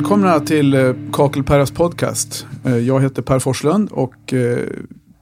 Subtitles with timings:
[0.00, 2.46] Välkomna till eh, Kakelperras podcast.
[2.64, 4.58] Eh, jag heter Per Forslund och eh,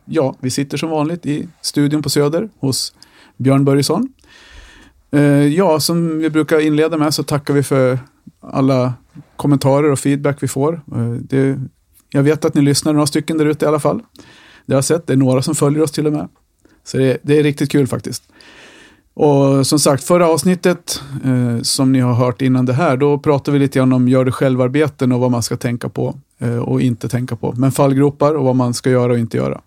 [0.04, 2.94] ja, vi sitter som vanligt i studion på Söder hos
[3.36, 4.12] Björn Börjesson.
[5.56, 7.98] Ja, som vi brukar inleda med så tackar vi för
[8.40, 8.94] alla
[9.36, 10.80] kommentarer och feedback vi får.
[11.20, 11.60] Det,
[12.10, 14.02] jag vet att ni lyssnar, några stycken där ute i alla fall.
[14.66, 16.28] Det har jag sett, det är några som följer oss till och med.
[16.84, 18.22] Så det, det är riktigt kul faktiskt.
[19.20, 23.52] Och som sagt, förra avsnittet eh, som ni har hört innan det här, då pratade
[23.52, 26.80] vi lite grann om gör det självarbeten och vad man ska tänka på eh, och
[26.80, 27.54] inte tänka på.
[27.56, 29.60] Men fallgropar och vad man ska göra och inte göra.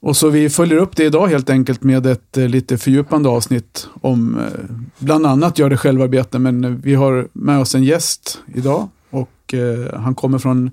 [0.00, 3.88] Och så vi följer upp det idag helt enkelt med ett eh, lite fördjupande avsnitt
[4.00, 8.38] om eh, bland annat gör det självarbete, men eh, vi har med oss en gäst
[8.54, 10.70] idag och eh, han kommer från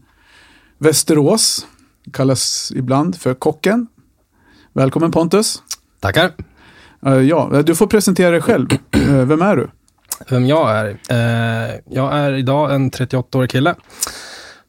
[0.77, 1.67] Västerås,
[2.11, 3.88] kallas ibland för Kocken.
[4.73, 5.63] Välkommen Pontus.
[6.00, 6.52] Tackar.
[7.05, 8.67] Eh, ja, du får presentera dig själv.
[8.91, 9.69] Eh, vem är du?
[10.29, 10.85] Vem jag är?
[11.09, 13.75] Eh, jag är idag en 38-årig kille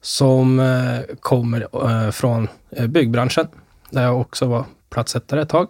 [0.00, 3.46] som eh, kommer eh, från eh, byggbranschen,
[3.90, 5.68] där jag också var platssättare ett tag.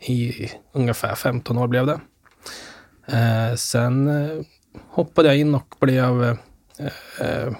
[0.00, 0.32] I
[0.72, 2.00] ungefär 15 år blev det.
[3.06, 4.42] Eh, sen eh,
[4.90, 6.36] hoppade jag in och blev eh,
[7.20, 7.52] eh,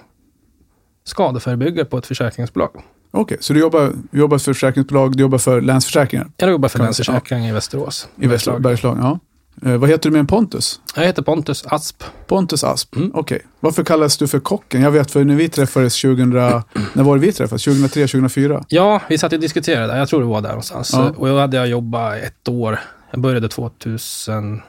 [1.03, 2.83] skadeförebyggare på ett försäkringsbolag.
[3.21, 7.45] Okej, så du jobbar, jobbar för försäkringsbolag, du jobbar för Länsförsäkringar Jag jobbar för Länsförsäkring
[7.45, 8.07] i Västerås.
[8.21, 8.61] i Bergslagen?
[8.61, 9.19] Bergslagen ja.
[9.65, 10.79] Eh, vad heter du med en Pontus?
[10.95, 12.03] Jag heter Pontus Asp.
[12.27, 12.95] Pontus Asp.
[12.95, 13.11] Mm.
[13.13, 13.41] Okej.
[13.59, 14.81] Varför kallas du för Kocken?
[14.81, 16.29] Jag vet för när vi träffades 2000,
[16.93, 17.63] när var det vi träffades?
[17.63, 18.65] 2003, 2004?
[18.67, 19.97] Ja, vi satt och diskuterade.
[19.97, 20.89] Jag tror det var där någonstans.
[20.93, 21.13] Ja.
[21.17, 22.79] Och då hade jag jobbat ett år.
[23.11, 24.61] Jag började 2001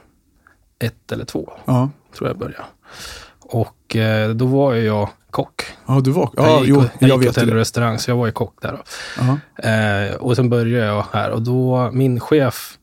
[1.11, 2.63] eller 2002, Ja, tror jag började.
[3.39, 5.61] Och eh, då var jag kock.
[5.87, 6.29] ja du var...
[6.35, 8.31] jag Ja, gick, jo, jag jag gick vet hotell och restaurang, så jag var ju
[8.31, 8.71] kock där.
[8.71, 8.83] Då.
[9.17, 10.09] Jaha.
[10.09, 12.77] Eh, och sen började jag här och då, min chef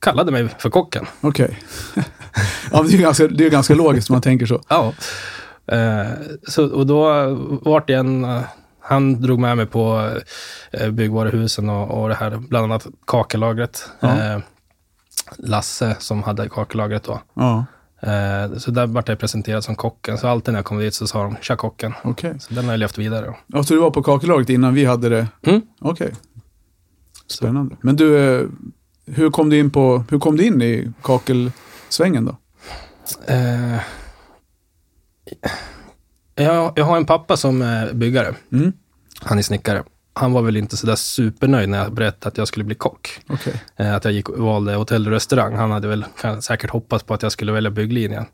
[0.00, 1.06] kallade mig för kocken.
[1.20, 1.58] Okej.
[1.94, 2.02] ja,
[2.72, 4.60] men det är ju ganska, det är ganska logiskt om man tänker så.
[4.68, 4.92] Ja.
[5.72, 6.06] Eh,
[6.48, 7.28] så, och då
[7.62, 8.24] vart det en...
[8.24, 8.40] eh,
[8.80, 10.10] Han drog med mig på
[10.70, 13.88] eh, byggvaruhusen och, och det här, bland annat kakellagret.
[14.00, 14.08] Ja.
[14.08, 14.38] Eh,
[15.38, 17.20] Lasse som hade kakellagret då.
[17.34, 17.64] Ja, Eh,
[18.58, 20.18] så där vart jag presenterad som kocken.
[20.18, 21.94] Så alltid när jag kom dit så sa de tja kocken.
[22.04, 22.34] okej.
[22.40, 23.34] Så den har jag levt vidare.
[23.46, 25.26] Ja, så du var på kakellaget innan vi hade det?
[25.42, 25.60] Mm.
[25.80, 26.12] Okej.
[27.26, 27.76] Spännande.
[27.80, 28.46] Men du, eh,
[29.06, 32.36] hur kom du in, på, hur kom du in i kakelsvängen då?
[33.26, 33.80] Eh,
[36.34, 38.34] jag, jag har en pappa som är byggare.
[38.52, 38.72] Mm.
[39.22, 39.84] Han är snickare.
[40.12, 43.20] Han var väl inte sådär supernöjd när jag berättade att jag skulle bli kock.
[43.28, 43.62] Okej.
[43.76, 45.54] Eh, att jag gick och valde hotell och restaurang.
[45.54, 48.24] Han hade väl kan, säkert hoppats på att jag skulle välja bygglinjen.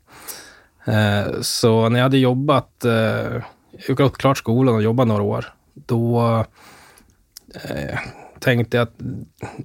[0.85, 3.41] Eh, så när jag hade jobbat, eh,
[3.87, 6.45] gått klart skolan och jobbat några år, då
[8.39, 8.95] tänkte jag att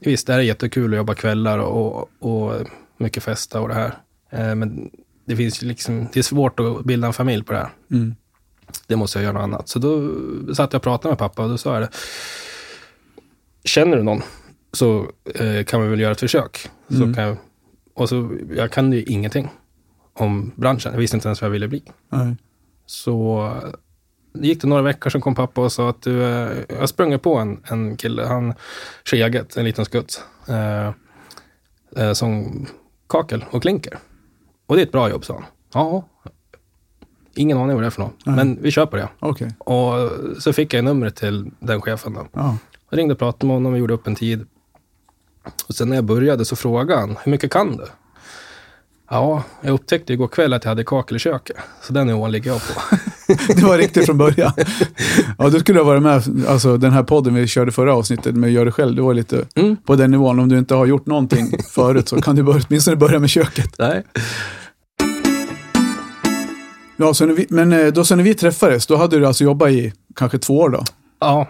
[0.00, 2.52] visst, det här är jättekul att jobba kvällar och, och
[2.96, 3.94] mycket festa och det här.
[4.54, 4.90] Men
[5.24, 7.70] det finns liksom, det är svårt att bilda en familj på det här.
[7.90, 8.14] Mm.
[8.86, 9.68] Det måste jag göra något annat.
[9.68, 10.10] Så då
[10.54, 11.90] satt jag och pratade med pappa och då sa jag det.
[13.64, 14.22] Känner du någon
[14.72, 16.70] så eh, kan vi väl göra ett försök.
[16.88, 17.14] Så Mm.
[17.14, 17.36] kan jag,
[17.94, 19.48] och så, jag kan ju ingenting
[20.14, 20.92] om branschen.
[20.92, 21.82] Jag visste inte ens vad jag ville bli.
[22.08, 22.36] Nej.
[22.86, 23.50] Så
[24.34, 27.18] det gick det några veckor, så kom pappa och sa att du, eh, jag sprang
[27.18, 28.54] på en, en kille, han
[29.04, 30.86] kör eget, en liten skutt, eh,
[31.96, 32.66] eh, som
[33.08, 33.98] kakel och klinker.
[34.66, 35.44] Och det är ett bra jobb, sa han.
[35.74, 36.08] Ja,
[37.34, 38.36] ingen aning vad det är för något, Nej.
[38.36, 39.08] men vi kör på det.
[39.18, 39.54] Okej.
[39.58, 39.94] Och
[40.38, 42.12] så fick jag numret till den chefen.
[42.14, 42.26] Då.
[42.32, 42.56] Ja.
[42.90, 44.46] Jag ringde och pratade med honom och gjorde upp en tid.
[45.68, 47.84] Och sen när jag började så frågade han, hur mycket kan du?
[49.10, 51.56] Ja, jag upptäckte igår kväll att jag hade kakel i köket.
[51.82, 52.96] Så den nivån ligger jag på.
[53.56, 54.52] Det var riktigt från början.
[55.38, 58.52] Ja, du skulle ha varit med, alltså den här podden vi körde förra avsnittet med
[58.52, 59.76] Gör det själv, du var lite Mm.
[59.76, 60.38] på den nivån.
[60.38, 63.74] Om du inte har gjort någonting förut så kan du börja, åtminstone börja med köket.
[63.78, 64.02] Nej.
[66.96, 69.44] Ja, så när vi, men eh, då så när vi träffades, då hade du alltså
[69.44, 70.84] jobbat i kanske två år då?
[71.20, 71.48] Ja,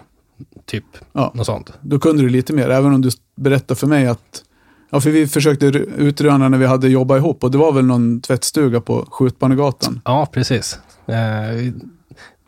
[0.67, 1.33] typ Ja.
[1.35, 1.73] något sånt.
[1.81, 4.45] Då kunde du lite mer, även om du berättade för mig att
[4.95, 8.21] Ja, för vi försökte utröna när vi hade jobbat ihop och det var väl någon
[8.21, 10.01] tvättstuga på Skjutbanegatan.
[10.05, 10.79] Ja, precis.
[11.07, 11.15] Eh,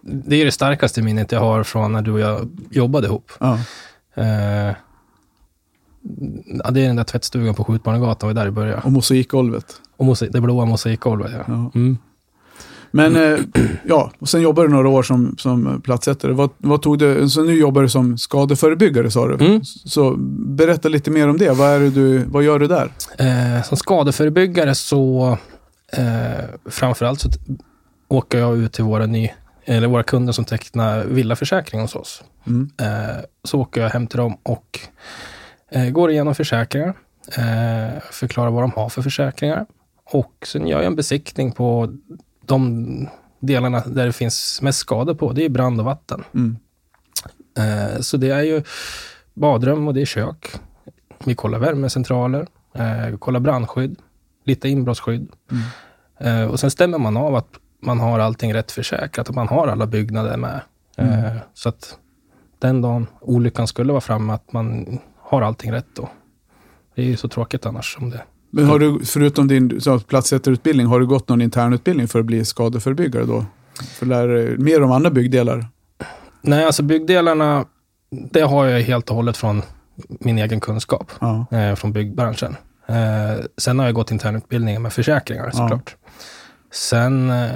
[0.03, 3.33] det är det starkaste minnet jag har från när du och jag jobbade ihop.
[3.41, 3.59] Ja,
[4.17, 4.75] Eh,
[6.65, 8.83] ja, det är den där tvättstugan på Skjutbanegatan, var där det började.
[8.83, 9.67] och mosaikgolvet.
[9.97, 11.45] Och mosaik, det blåa mosaikgolvet, ja.
[11.47, 11.71] Ja.
[11.75, 11.99] Mm.
[12.95, 13.41] Men eh,
[13.85, 16.33] ja, och sen jobbade du några år som, som platssättare.
[16.33, 19.45] Vad, vad tog du, så nu jobbar du som skadeförebyggare sa du.
[19.45, 19.65] Mm.
[19.65, 20.15] Så
[20.57, 21.51] berätta lite mer om det.
[21.51, 22.91] Vad, är du, vad gör du där?
[23.19, 25.39] Eh, som skadeförebyggare så
[25.93, 27.29] eh, framförallt så
[28.09, 29.31] åker jag ut till våra, ny,
[29.65, 32.25] eller våra kunder som tecknar villaförsäkring hos oss.
[32.47, 32.71] Mm.
[32.81, 34.81] Eh, så åker jag hem till dem och
[35.71, 36.95] eh, går igenom försäkringar,
[37.39, 39.67] eh, förklarar vad de har för försäkringar
[40.11, 41.95] och sen gör jag en besiktning på
[42.47, 43.09] de
[43.41, 46.25] delarna där det finns mest skador på, det är brand och vatten.
[46.35, 46.57] Mm.
[47.59, 48.63] Eh, så det är ju
[49.35, 50.53] badrum och det är kök.
[51.25, 53.99] Vi kollar värmecentraler, eh, kollar brandskydd,
[54.45, 55.29] lite inbrottsskydd.
[55.51, 55.65] Mm.
[56.19, 57.49] Eh, och sen stämmer man av att
[57.81, 60.61] man har allting rätt försäkrat och man har alla byggnader med.
[60.97, 61.25] Mm.
[61.25, 61.99] Eh, så att
[62.59, 66.09] den dagen olyckan skulle vara framme, att man har allting rätt då.
[66.95, 67.97] Det är ju så tråkigt annars.
[68.01, 68.23] Om det.
[68.55, 72.45] Men har du, förutom din så, platssättarutbildning, har du gått någon internutbildning för att bli
[72.45, 73.47] skadeförebyggare då?
[73.99, 75.67] För att lära dig mer om andra byggdelar?
[76.43, 77.65] Nej, alltså byggdelarna,
[78.31, 79.63] det har jag helt och hållet från
[80.21, 81.47] min egen kunskap, Ja.
[81.51, 82.57] eh, från byggbranschen.
[82.87, 85.97] Eh, sen har jag gått internutbildningar med försäkringar såklart.
[86.73, 87.51] Sen eh,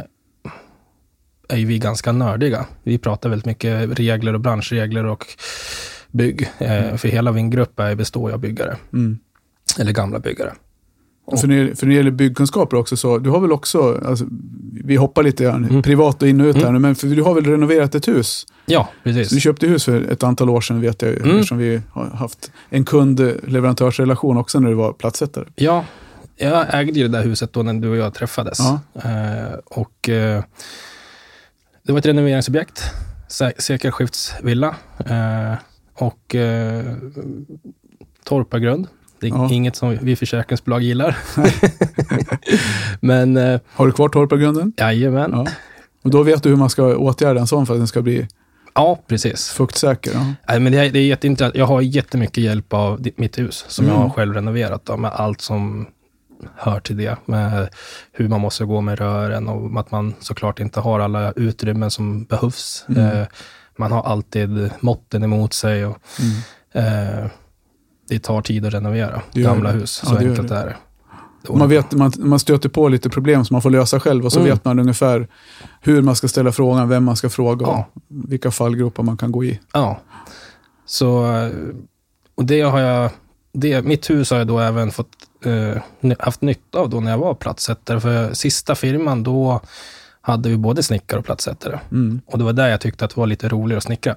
[1.48, 2.66] är ju vi ganska nördiga.
[2.82, 5.26] Vi pratar väldigt mycket regler och branschregler och
[6.10, 6.48] bygg.
[6.58, 9.18] Eh, för hela min grupp är, består ju av byggare, Mm.
[9.78, 10.52] eller gamla byggare.
[11.36, 14.24] För, när, för när det gäller byggkunskaper också, så du har väl också, alltså,
[14.84, 15.82] vi hoppar lite grann, Mm.
[15.82, 16.72] privat och in och ut här Mm.
[16.74, 18.46] nu, men för du har väl renoverat ett hus?
[18.66, 19.42] Ja, Så du precis.
[19.42, 21.30] köpte hus för ett antal år sedan vet jag Mm.
[21.36, 25.44] eftersom vi har haft en kund-leverantörsrelation också när du var platssättare.
[25.54, 25.84] Ja,
[26.36, 28.58] jag ägde ju det där huset då när du och jag träffades.
[28.58, 28.80] Ja.
[28.94, 30.42] Eh, och eh,
[31.82, 32.82] det var ett renoveringsobjekt,
[33.58, 34.74] sekelskiftsvilla.
[35.06, 35.54] Eh,
[35.94, 36.84] och eh,
[38.24, 38.86] torpargrund.
[39.20, 39.50] Det är Ja.
[39.52, 41.16] inget som vi försäkringsbolag gillar.
[43.00, 44.72] Men eh, Har du kvar torpargrunden?
[44.76, 45.30] jajamän.
[45.34, 45.46] Ja.
[46.02, 48.28] Och då vet du hur man ska åtgärda en sån för att den ska bli
[48.74, 49.48] ja, precis.
[49.50, 50.10] fuktsäker?
[50.14, 50.32] Ja.
[50.48, 51.54] Nej, men det, är, det är jätteintressant.
[51.54, 53.96] Jag har jättemycket hjälp av mitt hus som Mm.
[53.96, 55.86] jag har själv renoverat då, med allt som
[56.56, 57.16] hör till det.
[57.24, 57.68] Med
[58.12, 62.24] hur man måste gå med rören och att man såklart inte har alla utrymmen som
[62.24, 62.84] behövs.
[62.88, 63.06] Mm.
[63.20, 63.26] Eh,
[63.78, 65.98] man har alltid måtten emot sig och
[66.74, 67.22] Mm.
[67.24, 67.30] eh,
[68.08, 69.78] det tar tid att renovera Det gamla det.
[69.78, 70.00] hus.
[70.04, 70.56] Ja, Så det gör enkelt det.
[70.56, 70.76] är det.
[71.42, 71.52] det.
[71.52, 74.38] Man, vet, man, man stöter på lite problem som man får lösa själv och så
[74.40, 74.50] Mm.
[74.52, 75.28] vet man ungefär
[75.80, 77.86] hur man ska ställa frågan, vem man ska fråga och Ja.
[78.08, 79.60] vilka fallgropar man kan gå i.
[79.72, 80.00] Ja.
[80.86, 81.26] Så,
[82.34, 83.10] och det har jag,
[83.52, 85.08] det, mitt hus har jag då även fått,
[85.44, 88.00] eh, haft nytta av då när jag var platssättare.
[88.00, 89.60] För sista firman, då
[90.20, 91.78] hade vi både snickare och platssättare.
[91.90, 92.20] Mm.
[92.26, 94.16] Och det var där jag tyckte att det var lite roligare att snickra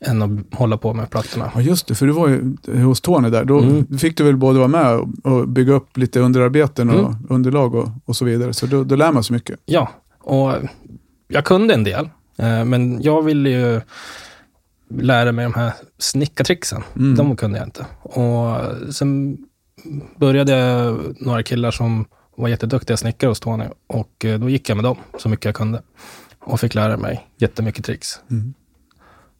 [0.00, 1.52] än att hålla på med plattorna.
[1.54, 3.44] Ja just det, för du var ju hos Tony där.
[3.44, 3.98] Då Mm.
[3.98, 7.14] fick du väl både vara med och, bygga upp lite underarbeten och Mm.
[7.28, 8.54] underlag och, och så vidare.
[8.54, 9.60] Så då, då lär man sig mycket.
[9.64, 9.88] Ja,
[10.20, 10.52] och
[11.28, 12.08] jag kunde en del,
[12.38, 13.80] eh, men jag ville ju
[15.00, 16.82] lära mig de här snickartricksen.
[16.96, 17.14] Mm.
[17.14, 17.86] De kunde jag inte.
[18.02, 18.56] Och
[18.94, 19.38] sen
[20.16, 20.84] började
[21.20, 22.04] några killar som
[22.36, 25.54] var jätteduktiga snickare hos Tony och eh, då gick jag med dem så mycket jag
[25.54, 25.82] kunde
[26.40, 28.20] och fick lära mig jättemycket tricks.
[28.30, 28.54] Mm.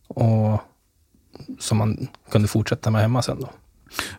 [0.09, 0.61] Och
[1.59, 3.49] som man kunde fortsätta med hemma sen då.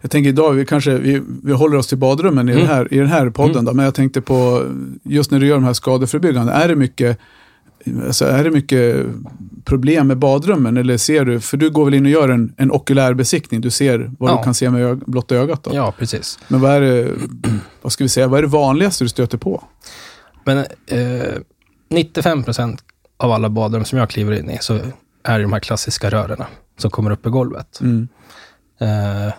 [0.01, 2.65] Jag tänker idag, vi kanske vi, vi håller oss till badrummen i, Mm.
[2.65, 3.65] den, här, i den här podden, Mm.
[3.65, 4.63] då, men jag tänkte på,
[5.03, 7.17] just när du gör de här skadeförebyggande, är det mycket
[8.07, 9.05] Alltså är det mycket
[9.65, 10.77] problem med badrummen?
[10.77, 13.69] Eller ser du, för du går väl in och gör en, en okulär besiktning, du
[13.69, 14.37] ser vad Ja.
[14.37, 15.71] du kan se med ög, blotta ögat då?
[15.73, 16.39] Ja, precis.
[16.47, 17.11] Men vad är det,
[17.81, 19.63] vad ska vi säga, vad är det vanligaste du stöter på?
[20.43, 20.57] Men
[20.87, 21.33] eh,
[21.89, 22.83] 95 procent
[23.17, 24.79] av alla badrum som jag kliver in i så
[25.23, 26.43] är de här klassiska rören
[26.77, 27.81] som kommer upp i golvet.
[27.81, 28.07] Mm.
[28.79, 29.33] Eh,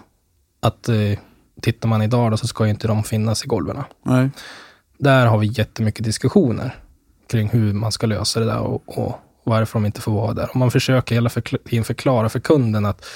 [0.61, 1.19] att eh,
[1.61, 3.83] tittar man idag då så ska ju inte de finnas i golven.
[4.03, 4.31] Nej.
[4.99, 6.77] Där har vi jättemycket diskussioner
[7.31, 10.51] kring hur man ska lösa det där och, och varför de inte får vara där.
[10.51, 13.07] Och man försöker hela tiden förklara för kunden att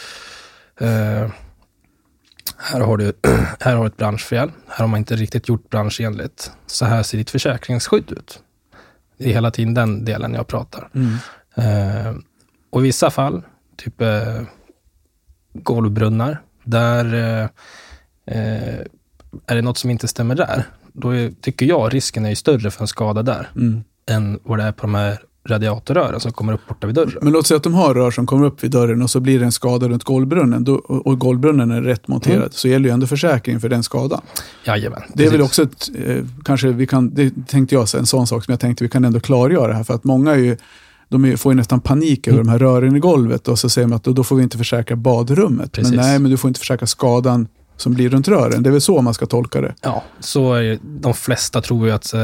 [0.81, 1.31] eh,
[2.59, 3.13] här har du
[3.61, 4.51] här har du ett branschfel.
[4.69, 6.53] Här har man inte riktigt gjort branschenligt.
[6.67, 8.41] Så här ser ditt försäkringsskydd ut.
[9.19, 10.89] Det är hela tiden den delen jag pratar.
[10.95, 11.17] Mm.
[11.55, 12.15] Eh,
[12.75, 13.43] och i vissa fall,
[13.77, 14.43] typ eh,
[15.53, 17.43] golvbrunnar, där eh,
[18.37, 18.79] eh,
[19.47, 22.71] är det något som inte stämmer där, då är, tycker jag risken är ju större
[22.71, 23.85] för en skada där Mm.
[24.11, 27.19] än vad det är på de här radiatorrören som kommer upp borta vid dörren.
[27.23, 29.39] Men låt säga att de har rör som kommer upp vid dörren och så blir
[29.39, 32.49] det en skada runt golvbrunnen då, och golvbrunnen är rätt monterad Mm.
[32.53, 34.21] så gäller ju ändå försäkringen för den skadan.
[34.67, 35.03] Jajamän.
[35.15, 38.45] Det är väl också ett, eh, kanske vi kan, det tänkte jag, en sån sak
[38.45, 40.57] som jag tänkte vi kan ändå klargöra här för att många är ju
[41.09, 42.47] de får ju nästan panik över Mm.
[42.47, 44.59] de här rören i golvet och så säger man att då, då får vi inte
[44.59, 45.73] försäkra badrummet.
[45.73, 45.93] Precis.
[45.95, 48.63] Men nej, men du får inte försäkra skadan som blir runt rören.
[48.63, 49.75] Det är väl så man ska tolka det.
[49.83, 50.79] Ja, så är.
[50.83, 52.21] De flesta tror ju att eh,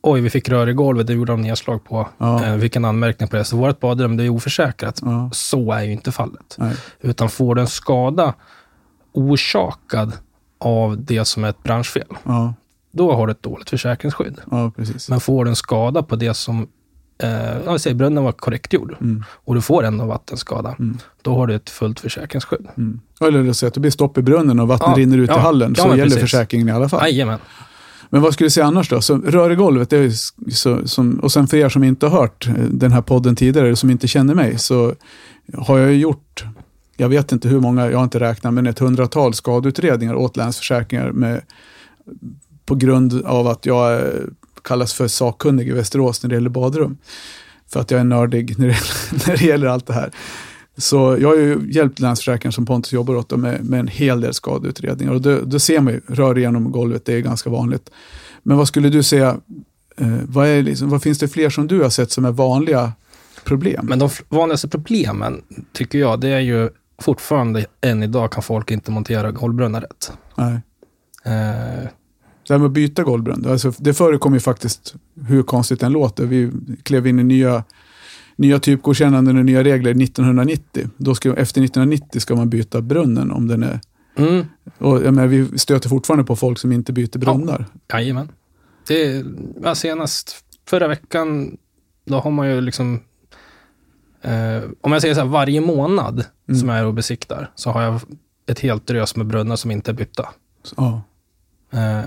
[0.00, 2.08] oj, vi fick rör i golvet, det gjorde de nedslag på.
[2.18, 2.44] Ja.
[2.44, 3.44] Eh, vilken anmärkning på det.
[3.44, 5.00] Så vårt badrum, det är oförsäkrat.
[5.04, 6.54] Ja, Så är ju inte fallet.
[6.58, 6.74] nej.
[7.00, 8.34] Utan får du en skada
[9.12, 10.12] orsakad
[10.58, 12.54] av det som är ett branschfel, Ja,
[12.92, 14.40] då har du ett dåligt försäkringsskydd.
[14.50, 15.08] ja, precis.
[15.08, 16.68] Men får du en skada på det som,
[17.22, 21.46] eh, säger brunnen var korrekt gjord, Mm, och du får ändå vattenskada, mm, då har
[21.46, 22.66] du ett fullt försäkringsskydd.
[22.76, 23.00] mm.
[23.20, 25.38] Eller säga att det blir stopp i brunnen och vattnet Ja, rinner ut i ja,
[25.38, 26.20] hallen ja, så gäller precis.
[26.20, 27.00] försäkringen i alla fall.
[27.02, 27.38] Jajamän.
[28.12, 29.00] Men vad skulle du säga annars då?
[29.00, 30.10] Så, rör i golvet, det är
[30.50, 33.66] så, som, och sen för er som inte har hört eh, den här podden tidigare,
[33.66, 34.94] eller som inte känner mig, så
[35.58, 36.44] har jag gjort,
[36.96, 41.12] jag vet inte hur många, jag har inte räknat, men ett hundratal skadeutredningar åt Länsförsäkringar
[41.12, 41.40] med,
[42.66, 44.04] på grund av att jag eh,
[44.64, 46.98] kallas för sakkunnig i Västerås när det gäller badrum.
[47.68, 48.76] För att jag är nördig när det,
[49.26, 50.10] när det gäller allt det här.
[50.76, 54.34] Så jag har ju hjälpt Länsförsäkringar som Pontus jobbar åt med, med en hel del
[54.34, 55.12] skadeutredningar.
[55.12, 57.90] Och då, då ser man ju, rör igenom golvet, det är ganska vanligt.
[58.42, 59.36] Men vad skulle du säga,
[59.96, 62.92] eh, vad, är liksom, vad finns det fler som du har sett som är vanliga
[63.44, 63.86] problem?
[63.86, 66.70] Men de vanligaste problemen, tycker jag, det är ju
[67.02, 70.12] fortfarande än idag kan folk inte montera golvbrunnar rätt.
[70.34, 70.60] Nej.
[71.24, 71.88] Eh,
[72.50, 74.94] Det här med att byta golvbrunn, alltså, det förekommer ju faktiskt,
[75.28, 76.26] hur konstigt den låter.
[76.26, 76.50] Vi
[76.82, 77.64] klev in i nya,
[78.36, 80.88] nya typgodkännanden och nya regler 1990.
[80.96, 83.80] Då ska, efter 1990 ska man byta brunnen om den är...
[84.16, 84.44] mm,
[84.78, 87.66] Och, jag menar, vi stöter fortfarande på folk som inte byter brunnar.
[87.92, 88.28] jajamän.
[88.88, 89.24] Det,
[89.62, 91.56] ja, senast förra veckan,
[92.04, 93.00] då har man ju liksom...
[94.22, 96.60] Eh, om jag säger så här, varje månad Mm.
[96.60, 98.00] som jag är och besiktar, så har jag
[98.46, 100.28] ett helt drös med brunnar som inte är bytta.
[100.62, 101.02] Så, Ja.
[101.78, 102.04] Eh,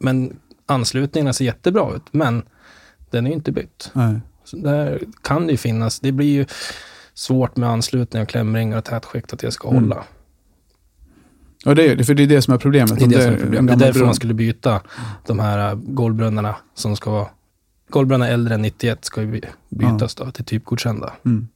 [0.00, 2.42] men anslutningarna ser jättebra ut, men
[3.10, 3.90] den är ju inte bytt.
[3.92, 4.20] Nej.
[4.44, 6.46] Så där kan det ju finnas, det blir ju
[7.14, 9.82] svårt med anslutningar, klämringar och tätskikt att det ska Mm.
[9.82, 10.04] hålla.
[11.64, 12.98] Ja, det är det, för det är det som är problemet.
[12.98, 13.78] Det är det som är problemet.
[13.78, 14.80] Det är därför man skulle byta
[15.26, 17.28] de här äh, golvbrunnarna som ska vara
[17.88, 21.12] Golvbrunnar äldre än 91 ska ju by- bytas då till typgodkända.
[21.24, 21.48] Mm.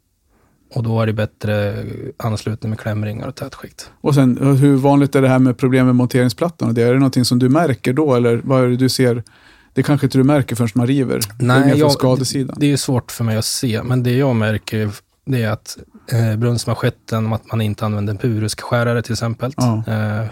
[0.74, 1.84] Och då är det bättre
[2.16, 3.90] anslutning med klämringar och tätskikt.
[4.00, 6.68] Och sen, hur vanligt är det här med problem med monteringsplattan?
[6.68, 9.22] Och det, är det någonting som du märker då, eller vad är det du ser?
[9.72, 11.20] Det kanske inte du märker förrän man river.
[11.38, 12.56] från jag- skadesidan.
[12.60, 14.90] Det är svårt för mig att se, men det jag märker
[15.26, 15.78] det är att
[16.12, 19.52] eh, brunnsmanschetten, att man inte använder en purusskärare till exempel.
[19.56, 19.82] Ja.
[19.86, 20.26] Eh,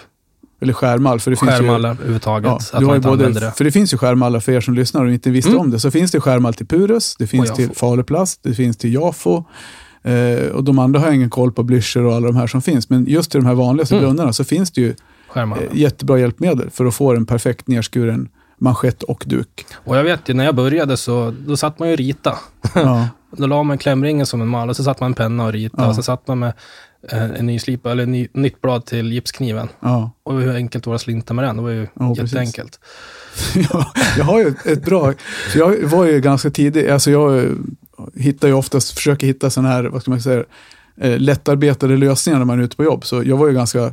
[0.61, 1.21] Eller skärmall.
[1.21, 3.53] För det finns ju, skärmallar överhuvudtaget, Ja, att du har man ju inte både, det.
[3.57, 5.61] för det finns ju skärmallar för er som lyssnar och inte visste Mm.
[5.61, 5.81] om det.
[5.81, 7.71] Så finns det skärmall till Purus, det finns till.
[7.75, 9.45] Faluplast, det finns till Jafo.
[10.03, 12.63] Eh, och de andra har jag ingen koll på, Blücher och alla de här som
[12.63, 12.91] finns.
[12.91, 14.05] Men just till de här vanligaste Mm.
[14.09, 14.95] brunnarna så finns det ju
[15.37, 18.29] eh, jättebra hjälpmedel för att få en perfekt nerskuren
[18.59, 19.67] manschett och duk.
[19.75, 22.39] Och jag vet ju, när jag började så då satt man ju och rita.
[22.75, 25.53] Ja, Då la man klämringen som en mal och så satt man en penna och
[25.53, 25.83] ritade.
[25.83, 25.89] Ja.
[25.89, 26.53] Och så satt man med
[27.13, 29.69] eh, en ny slipa, eller en ny, nytt blad till gipskniven.
[29.81, 30.11] ja.
[30.23, 31.57] Och hur enkelt var det att slinta med den?
[31.57, 32.81] Det var ju Ja, jätteenkelt.
[33.73, 35.13] Ja, jag har ju ett bra,
[35.55, 37.49] jag var ju ganska tidig, alltså jag
[38.17, 40.45] hittar ju oftast, försöker hitta sådana här, vad ska man säga,
[41.01, 43.05] eh, lättarbetade lösningar när man är ute på jobb.
[43.05, 43.93] Så jag var ju ganska,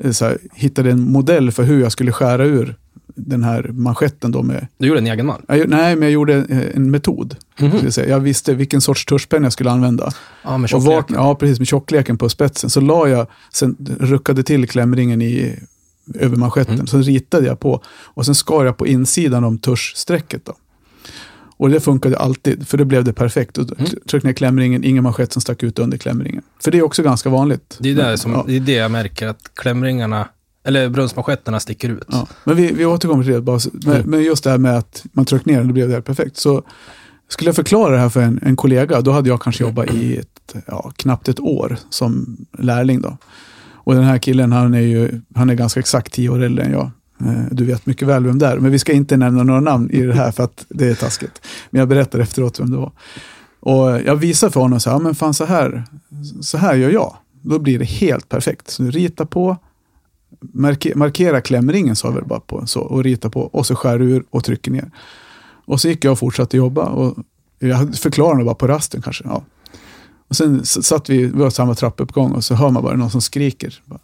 [0.00, 2.76] eh, så här, hittade en modell för hur jag skulle skära ur
[3.16, 5.42] den här manschetten då med, Du gjorde en egen mal?
[5.48, 7.36] jag, nej men jag gjorde eh, en metod.
[7.60, 7.70] Mhm.
[7.70, 8.08] Ska jag, säga.
[8.08, 10.12] jag visste vilken sorts tuschpenna jag skulle använda.
[10.44, 11.24] Ja, med Och var, tjockleken.
[11.24, 12.70] ja, precis, med tjockleken på spetsen.
[12.70, 15.58] Så la jag, sen ruckade till klämringen i,
[16.14, 16.74] över manschetten.
[16.74, 16.86] Mm.
[16.86, 17.82] Så ritade jag på.
[17.86, 20.44] Och sen skar jag på insidan om tuschsträcket.
[20.44, 20.52] Då.
[21.56, 23.58] Och det funkade alltid, för då blev det perfekt.
[23.58, 23.90] Och Mm.
[24.08, 26.42] tryckte ner klämringen, ingen manschett som stack ut under klämringen.
[26.64, 27.76] För det är också ganska vanligt.
[27.80, 28.44] Det är, där som, Ja.
[28.46, 30.28] det är det jag märker, att klämringarna,
[30.64, 32.04] eller brunnsmanschetterna sticker ut.
[32.08, 32.26] Ja.
[32.44, 33.40] Men vi, vi återkommer till det.
[33.40, 34.10] Bara, men, Mm.
[34.10, 36.36] men just det här med att man tryckte ner den, det blev det perfekt.
[36.36, 36.62] Så
[37.28, 40.16] skulle jag förklara det här för en, en kollega, då hade jag kanske jobbat i
[40.16, 43.00] ett, ja, knappt ett år som lärling.
[43.00, 43.16] Då.
[43.72, 46.72] Och den här killen, han är ju han är ganska exakt tio år äldre än
[46.72, 46.90] jag.
[47.20, 49.90] Eh, du vet mycket väl vem det är, men vi ska inte nämna några namn
[49.90, 51.46] i det här för att det är taskigt.
[51.70, 52.92] Men jag berättar efteråt vem det var.
[53.60, 55.84] Och jag visar för honom så här, men fan så här,
[56.40, 57.16] så här gör jag.
[57.42, 58.70] Då blir det helt perfekt.
[58.70, 59.56] Så du ritar på,
[60.40, 64.24] markera, markera klämringen sa vi bara på, så, och rita på och så skär ur
[64.30, 64.90] och trycker ner.
[65.66, 67.16] Och så gick jag och fortsatte jobba och
[67.58, 69.24] jag förklarade bara på rasten kanske.
[69.24, 69.42] Ja.
[70.28, 73.20] Och sen satt vi, vi var samma trappuppgång och så hör man bara någon som
[73.20, 73.82] skriker.
[73.84, 74.00] Bara,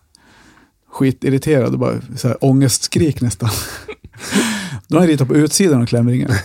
[0.93, 3.51] skitirriterad och bara så här, ångestskrik nästan.
[4.89, 6.31] Då har jag ritat på utsidan av klämringen.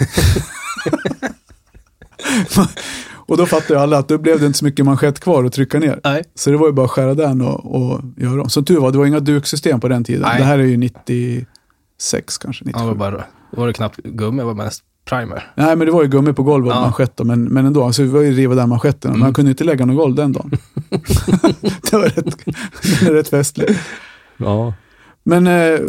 [3.28, 5.80] och då fattade alla att då blev det inte så mycket manschett kvar att trycka
[5.80, 6.00] ner.
[6.04, 6.24] Nej.
[6.36, 8.50] Så det var ju bara att skära den och, och göra om.
[8.50, 10.22] Som tur var, det var inga duksystem på den tiden.
[10.22, 10.38] Nej.
[10.38, 12.72] Det här är ju 96 kanske, 97.
[12.74, 15.52] Ja, det var, bara, då var det knappt gummi, det var mest primer.
[15.56, 16.82] Nej, men det var ju gummi på golvet och Ja.
[16.82, 17.84] manschett men, men ändå.
[17.84, 19.10] Alltså, vi var ju riva där manschetten.
[19.12, 19.20] Mm.
[19.20, 20.52] Man kunde ju inte lägga någon golv den dagen.
[21.92, 22.46] det var rätt,
[23.00, 23.80] det var rätt festligt.
[24.38, 24.74] Ja.
[25.24, 25.80] Men eh,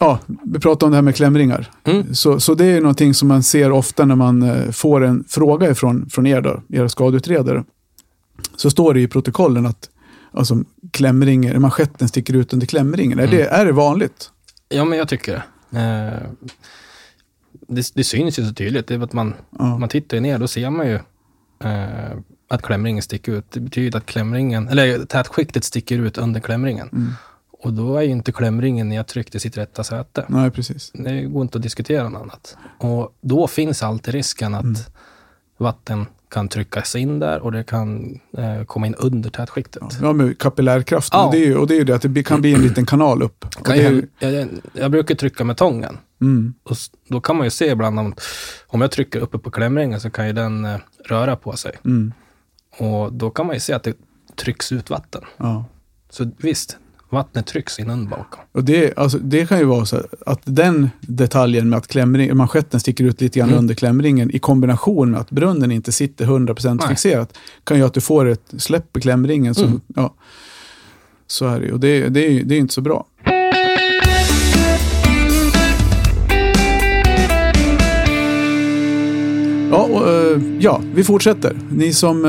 [0.00, 1.70] ja, vi pratade om det här med klämringar.
[1.84, 2.14] Mm.
[2.14, 5.70] Så, så det är någonting som man ser ofta när man eh, får en fråga
[5.70, 7.64] ifrån, från er, då, era skadeutredare.
[8.56, 9.90] Så står det i protokollen att
[10.32, 13.18] alltså, klämringen, manschetten sticker ut under klämringen.
[13.18, 14.30] Är, det, är det vanligt?
[14.68, 15.32] ja, men jag tycker
[15.70, 15.78] det.
[15.78, 16.30] Eh,
[17.68, 17.90] det.
[17.94, 18.86] Det syns ju så tydligt.
[18.86, 19.78] Det är att man, Ja.
[19.78, 20.94] man tittar ner, då ser man ju
[21.64, 22.18] eh,
[22.48, 23.44] att klämringen sticker ut.
[23.50, 26.88] Det betyder att klämringen, eller tätskiktet sticker ut under klämringen.
[26.92, 27.12] Mm.
[27.62, 30.24] Och då är ju inte klämringen nedtryckt i sitt rätta säte.
[30.28, 30.90] Nej, precis.
[30.94, 32.56] Det går inte att diskutera något annat.
[32.78, 34.76] Och då finns alltid risken att Mm.
[35.58, 39.82] vatten kan tryckas in där och det kan eh, komma in under tätskiktet.
[40.02, 41.20] Ja, med kapillärkraften.
[41.20, 41.26] Ja.
[41.26, 42.86] Och, det är ju, och det är ju det att det kan bli en liten
[42.86, 43.44] kanal upp.
[43.64, 45.98] Kan ju, häm- jag, jag brukar trycka med tången.
[46.20, 46.76] mm, Och
[47.08, 48.14] då kan man ju se ibland om,
[48.66, 51.72] om jag trycker uppe på klämringen så kan ju den eh, röra på sig.
[51.84, 52.12] mm,
[52.78, 53.96] Och då kan man ju se att det
[54.36, 55.22] trycks ut vatten.
[55.36, 55.64] ja.
[56.10, 56.76] Så visst,
[57.10, 58.40] vattnet trycks in under bakom.
[58.52, 62.80] Och det, alltså, det kan ju vara så att den detaljen med att klämring, manschetten
[62.80, 63.58] sticker ut lite grann Mm.
[63.58, 66.88] under klämringen i kombination med att brunnen inte sitter 100% Nej.
[66.88, 69.54] fixerat kan göra att du får ett släpp i klämringen.
[69.54, 69.80] Som, Mm.
[69.94, 70.14] ja,
[71.26, 71.72] så är det ju.
[71.72, 73.06] Och det, det, är ju det är ju inte så bra.
[79.70, 81.56] Ja, och, eh, ja, vi fortsätter.
[81.72, 82.24] Ni som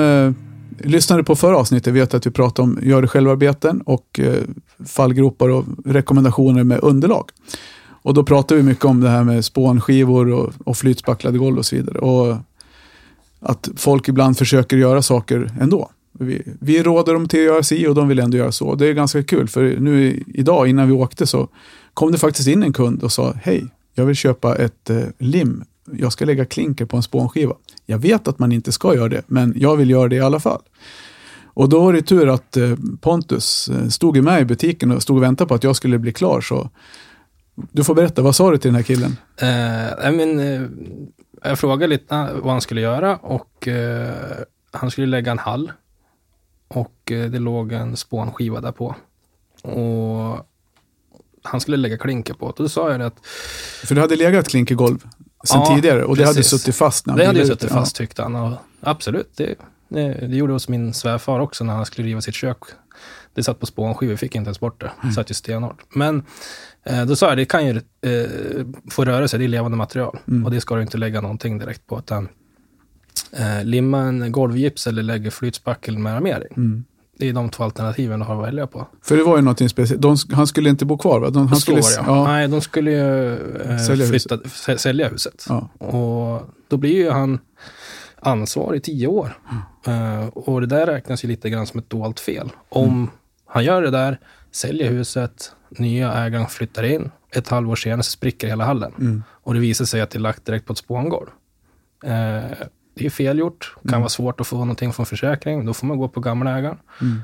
[0.84, 4.44] lyssnade på förra avsnittet vet att vi pratade om gör det självarbeten och eh,
[4.86, 7.30] fallgropar och rekommendationer med underlag.
[8.04, 11.66] Och då pratade vi mycket om det här med spånskivor och, och flytspacklade golv och
[11.66, 12.00] så vidare.
[12.00, 12.38] Och
[13.40, 15.90] att folk ibland försöker göra saker ändå.
[16.12, 18.76] Vi, vi råder dem till att göra si och de vill ändå göra så.
[18.76, 21.48] Det är ganska kul för nu idag innan vi åkte så
[21.94, 25.64] kom det faktiskt in en kund och sa hej, jag vill köpa ett eh, lim.
[25.92, 27.56] Jag ska lägga klinker på en spånskiva.
[27.92, 30.40] Jag vet att man inte ska göra det, men jag vill göra det i alla
[30.40, 30.62] fall.
[31.54, 35.18] Och då var det tur att eh, Pontus eh, stod med i butiken och stod
[35.18, 36.42] och väntade på att jag skulle bli klar.
[36.42, 36.70] Så
[37.72, 39.18] du får berätta, vad sa du till den här killen?
[39.38, 40.62] Eh, I men, eh,
[41.44, 44.14] jag frågade lite vad han skulle göra och eh,
[44.72, 45.72] han skulle lägga en hall.
[46.68, 48.96] Och det låg en spånskiva där på.
[49.62, 50.48] Och
[51.44, 52.46] han skulle lägga klinker på.
[52.46, 53.26] Och då sa jag det att
[53.86, 55.08] För det hade legat klinkergolv
[55.44, 56.62] sen Ja, tidigare och det hade precis.
[56.62, 57.06] suttit fast.
[57.06, 58.36] När han det hade ju suttit fast tyckte han.
[58.36, 59.56] Och absolut, det,
[59.88, 62.58] det, det gjorde hos min svärfar också när han skulle riva sitt kök.
[63.34, 64.92] Det satt på spånskivor, vi fick inte ens bort det.
[65.04, 65.84] Det satt ju stenhårt.
[65.96, 66.24] Men
[66.84, 68.30] eh, då sa jag, det kan ju eh,
[68.90, 70.18] få röra sig, det är levande material.
[70.28, 70.46] Mm.
[70.46, 72.00] Och det ska du inte lägga någonting direkt på.
[72.00, 72.30] Utan,
[73.32, 76.54] eh, limma en golvgips eller lägga flytspackel med armering.
[76.58, 76.84] Mm.
[77.22, 78.88] Det är de två alternativen du har att välja på.
[79.02, 80.02] För det var ju någonting speciellt.
[80.02, 81.30] De, han skulle inte bo kvar va?
[81.30, 82.24] De, han Så skulle, ja.
[82.24, 85.46] Nej, de skulle ju eh, Sälja flytta, sä- sälja huset.
[85.50, 85.70] Ja.
[85.88, 87.40] Och då blir ju han
[88.20, 89.38] ansvarig i tio år.
[89.88, 92.50] Eh, och det där räknas ju lite grann som ett dolt fel.
[92.70, 93.10] Om
[93.46, 94.20] han gör det där,
[94.52, 98.94] säljer huset, nya ägaren flyttar in, ett halvår senare så spricker hela hallen.
[99.00, 99.24] Mm.
[99.30, 101.28] Och det visar sig att det är lagt direkt på ett spångolv.
[102.04, 102.52] Eh,
[102.94, 104.02] det är fel gjort, kan Mm.
[104.02, 105.66] vara svårt att få någonting från försäkring.
[105.66, 106.78] Då får man gå på gamla ägaren.
[107.02, 107.22] Mm.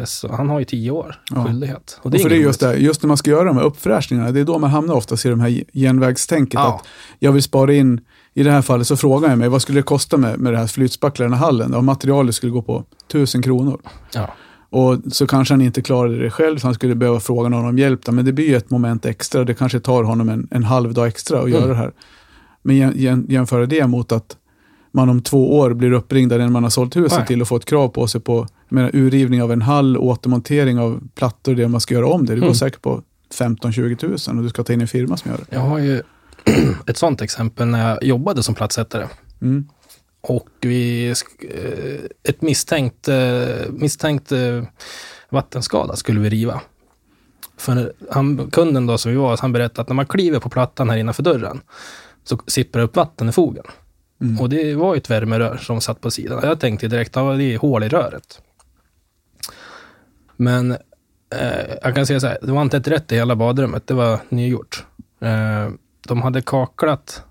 [0.00, 1.44] Eh, så han har ju tio år Ja.
[1.44, 1.98] skyldighet.
[2.02, 4.30] Och Och för det är just det, just när man ska göra de här uppfräschningarna,
[4.30, 6.54] det är då man hamnar oftast i de här genvägstänket.
[6.60, 6.74] Ja.
[6.80, 6.86] Att
[7.18, 8.00] jag vill spara in,
[8.34, 10.58] i det här fallet så frågar jag mig, vad skulle det kosta med, med det
[10.58, 11.70] här flytspacklet i den här hallen?
[11.72, 13.80] Ja, materialet skulle gå på tusen kronor.
[14.14, 14.34] Ja.
[14.72, 17.78] Och så kanske han inte klarade det själv, så han skulle behöva fråga någon om
[17.78, 18.10] hjälp.
[18.10, 21.06] Men det blir ju ett moment extra, det kanske tar honom en, en halv dag
[21.08, 21.54] extra att Mm.
[21.60, 21.92] göra det här.
[22.62, 24.36] Men jäm, jäm, jämföra det mot att
[24.92, 27.26] man om två år blir uppringd av den man har sålt huset Nej.
[27.26, 31.00] till och får ett krav på sig på menar, urrivning av en hall, återmontering av
[31.14, 32.32] plattor, det man ska göra om det.
[32.34, 32.54] Det går Mm.
[32.54, 33.02] säkert på
[33.34, 35.46] 15-20 tusen och du ska ta in en firma som gör det.
[35.50, 36.02] Jag har ju
[36.86, 39.06] ett sånt exempel när jag jobbade som plattsättare.
[39.42, 39.68] Mm.
[40.20, 44.62] Och vi, eh, ett misstänkt, eh, misstänkt eh,
[45.28, 46.60] vattenskada skulle vi riva.
[47.56, 50.90] För han, kunden då som vi var, han berättade att när man kliver på plattan
[50.90, 51.60] här innanför dörren
[52.24, 53.64] så sipprar det upp vatten i fogen.
[54.20, 54.40] Mm.
[54.40, 56.40] Och det var ju ett värmerör som satt på sidan.
[56.42, 58.42] Jag tänkte direkt att det är hål i röret.
[60.36, 60.70] Men
[61.34, 63.94] eh, jag kan säga så här, det var inte ett rätt i hela badrummet, det
[63.94, 64.86] var nygjort.
[65.20, 65.68] Eh,
[66.08, 67.24] de hade kaklat,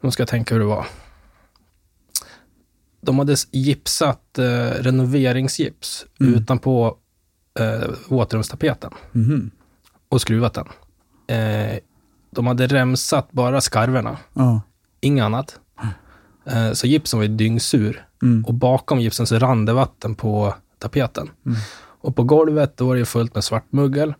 [0.00, 0.86] nu ska jag tänka hur det var.
[3.00, 6.34] De hade gipsat eh, renoveringsgips Mm.
[6.34, 6.96] utanpå
[7.60, 9.50] eh, våtrumstapeten Mhm.
[10.08, 10.66] och skruvat den.
[11.38, 11.78] Eh,
[12.30, 14.60] de hade remsat bara skarverna, Ja.
[15.00, 15.60] inget annat.
[16.48, 18.44] Eh, så gipsen var ju dyngsur Mm.
[18.44, 21.30] och bakom gipsen så rann det vatten på tapeten.
[21.46, 21.58] Mm.
[22.00, 24.14] Och på golvet då var det fullt med svart mögel.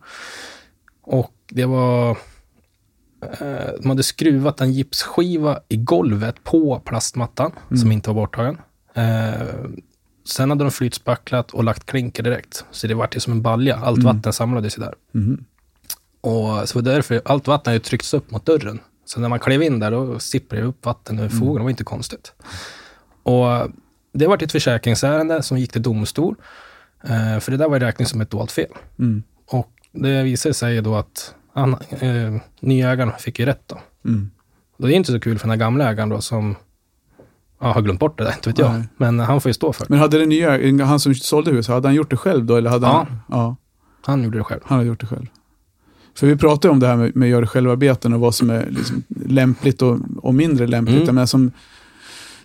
[1.01, 2.09] Och det var...
[3.21, 8.57] Eh, de hade skruvat en gipsskiva i golvet på plastmattan som inte var borttagen.
[8.93, 9.47] Eh,
[10.25, 12.65] sen hade de flytspacklat och lagt klinker direkt.
[12.71, 13.75] Så det var ju som en balja.
[13.75, 14.93] Allt vatten samlades ju där.
[15.11, 15.45] Mhm.
[16.21, 18.79] Och så därför, allt vatten hade tryckts upp mot dörren.
[19.09, 21.55] Så när man klev in där, då sipprade det upp vatten ur fogen.
[21.55, 22.33] Det var inte konstigt.
[23.23, 23.69] Och
[24.13, 26.35] det var ett försäkringsärende som gick till domstol.
[27.03, 28.71] Eh, för det där var räkning som ett dolt fel.
[28.99, 29.23] Mm.
[29.45, 33.79] Och det visade sig då att han, eh, nyägaren fick ju rätt då.
[34.05, 34.31] Mm.
[34.77, 36.55] Det är inte så kul för den här gamla ägaren då som
[37.59, 38.73] ja, har glömt bort det där, inte vet jag.
[38.73, 38.83] Nej.
[38.97, 39.89] Men han får ju stå för det.
[39.89, 42.55] Men hade den nya, han som sålde huset, hade han gjort det själv då?
[42.55, 42.91] Eller hade Ja.
[43.07, 43.55] Han, ja.
[44.05, 44.61] Han gjorde det själv.
[44.65, 45.25] Han har gjort det själv.
[46.19, 48.67] För vi pratade om det här med, med att göra självarbeten och vad som är
[48.69, 51.01] liksom lämpligt och, och mindre lämpligt.
[51.03, 51.15] Mm.
[51.15, 51.51] Men som,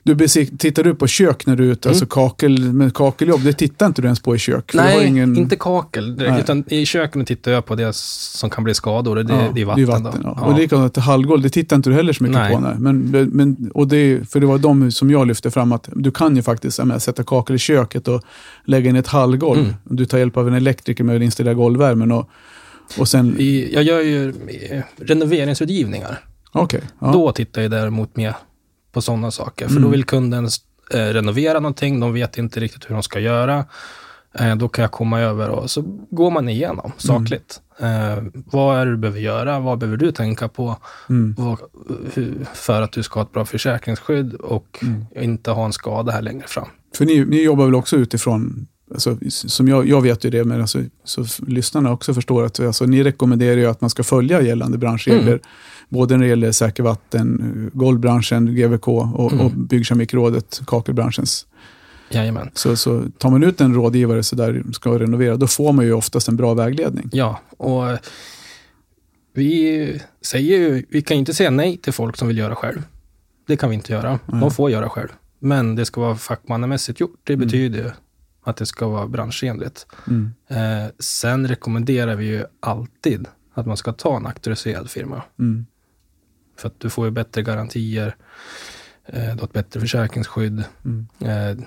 [0.03, 1.93] du besik, tittar du på kök när du är ute, Mm.
[1.95, 4.71] alltså kakel, med kakeljobb, det tittar inte du ens på i kök.
[4.75, 6.41] Nej, ingen, inte kakel direkt, Nej.
[6.41, 9.17] utan i köken tittar jag på det som kan bli skador.
[9.17, 10.03] Det, Ja, det är vatten.
[10.05, 10.11] då.
[10.23, 10.39] ja.
[10.41, 10.47] Ja.
[10.47, 12.53] Och likadant halvgolv, det tittar inte du heller så mycket Nej.
[12.55, 12.61] på.
[12.61, 12.75] Nej.
[12.79, 12.99] Men,
[13.33, 16.37] men, och det, är- för det var de som jag lyfte fram, att du kan
[16.37, 18.23] ju faktiskt menar, sätta kakel i köket och
[18.65, 19.61] lägga in ett hallgolv.
[19.61, 19.75] Mm.
[19.85, 22.13] Du tar hjälp av en elektriker med att installera golvvärmen.
[22.13, 22.31] Och,
[22.99, 24.29] och sen, I, jag gör ju
[24.71, 26.19] eh, renoveringsutgivningar.
[26.53, 26.81] okej.
[27.01, 27.13] ja.
[27.13, 28.35] Då tittar jag däremot mer
[28.93, 29.65] på sådana saker.
[29.67, 29.83] För Mm.
[29.83, 30.49] då vill kunden
[30.95, 33.65] eh, renovera någonting, de vet inte riktigt hur de ska göra.
[34.39, 37.61] Eh, då kan jag komma över och så går man igenom sakligt.
[37.79, 39.61] Eh, vad är det du behöver göra?
[39.61, 40.77] Vad behöver du tänka på
[41.09, 41.35] Mm.
[41.39, 41.59] vad,
[42.15, 45.05] hur, för att du ska ha ett bra försäkringsskydd och Mm.
[45.17, 46.69] inte ha en skada här längre fram?
[46.97, 50.61] För ni, ni jobbar väl också utifrån, alltså, som jag, jag vet ju det, men
[50.61, 54.79] alltså, så lyssnarna också förstår att alltså, ni rekommenderar ju att man ska följa gällande
[54.79, 55.29] branschregler.
[55.29, 55.41] Mm.
[55.89, 59.47] Både när det gäller säker vatten, golvbranschen, GVK och, Mm.
[59.47, 61.47] och Byggkemikrådet, kakelbranschens.
[62.11, 62.51] Jajamän.
[62.55, 65.93] Så, så tar man ut en rådgivare så där ska renovera, då får man ju
[65.93, 67.09] oftast en bra vägledning.
[67.13, 67.85] Ja, och
[69.35, 72.83] vi säger ju, vi kan inte säga nej till folk som vill göra själv.
[73.47, 74.19] Det kan vi inte göra.
[74.27, 74.41] Nej.
[74.41, 75.09] De får göra själv.
[75.39, 77.21] Men det ska vara fackmannamässigt gjort.
[77.25, 77.47] Det Mm.
[77.47, 77.95] betyder
[78.45, 79.87] att det ska vara branschenligt.
[80.07, 80.35] Mm.
[80.49, 85.23] Eh, sen rekommenderar vi ju alltid att man ska ta en auktoriserad firma.
[85.39, 85.67] Mm.
[86.57, 88.17] För att du får ju bättre garantier,
[89.07, 90.65] eh, du har ett bättre försäkringsskydd.
[90.85, 91.07] Mm.
[91.21, 91.65] Eh,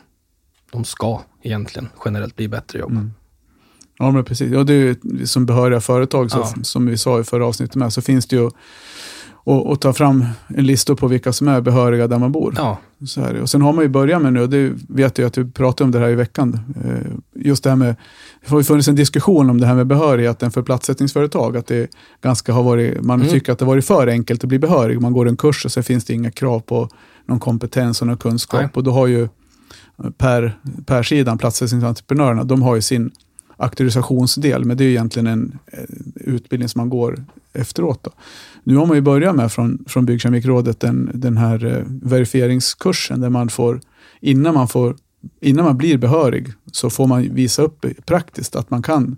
[0.72, 2.92] de ska egentligen generellt bli bättre jobb.
[2.92, 3.14] Mm.
[4.00, 4.52] Ja, men precis.
[4.52, 6.64] Ja, det är ju som behöriga företag, så, Ja.
[6.64, 8.50] som vi sa i förra avsnittet med, så finns det ju
[9.48, 12.54] att att ta fram en lista på vilka som är behöriga där man bor.
[12.58, 13.42] Ja, Så här.
[13.42, 15.86] Och sen har man ju börjat med nu, och det vet jag att du pratade
[15.86, 17.12] om det här i veckan, eh,
[17.46, 17.96] just det här med,
[18.42, 21.90] det har ju funnits en diskussion om det här med behörigheten för platssättningsföretag, att det
[22.22, 23.34] ganska har varit, man Mm.
[23.34, 25.02] tycker att det har varit för enkelt att bli behörig.
[25.02, 26.90] Man går en kurs och så finns det inga krav på
[27.26, 28.62] någon kompetens och någon kunskap.
[28.62, 28.70] Nej.
[28.74, 29.28] Och då har ju
[30.18, 33.12] per, per sidan, platssättningsentreprenörerna, de har ju sin
[33.58, 35.60] auktorisationsdel, men det är ju egentligen en
[36.16, 38.04] utbildning som man går efteråt.
[38.04, 38.12] Då.
[38.68, 43.30] Nu har man ju börjat med från, från Byggkemikrådet den, den här eh, verifieringskursen där
[43.30, 43.80] man får,
[44.20, 44.96] innan man får,
[45.42, 49.18] innan man blir behörig så får man visa upp praktiskt att man kan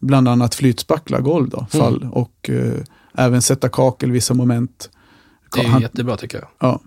[0.00, 2.80] bland annat flytspackla golv då, fall och eh,
[3.14, 4.90] även sätta kakel vissa moment.
[5.54, 6.48] det är Han- jättebra tycker jag.
[6.58, 6.80] Ja.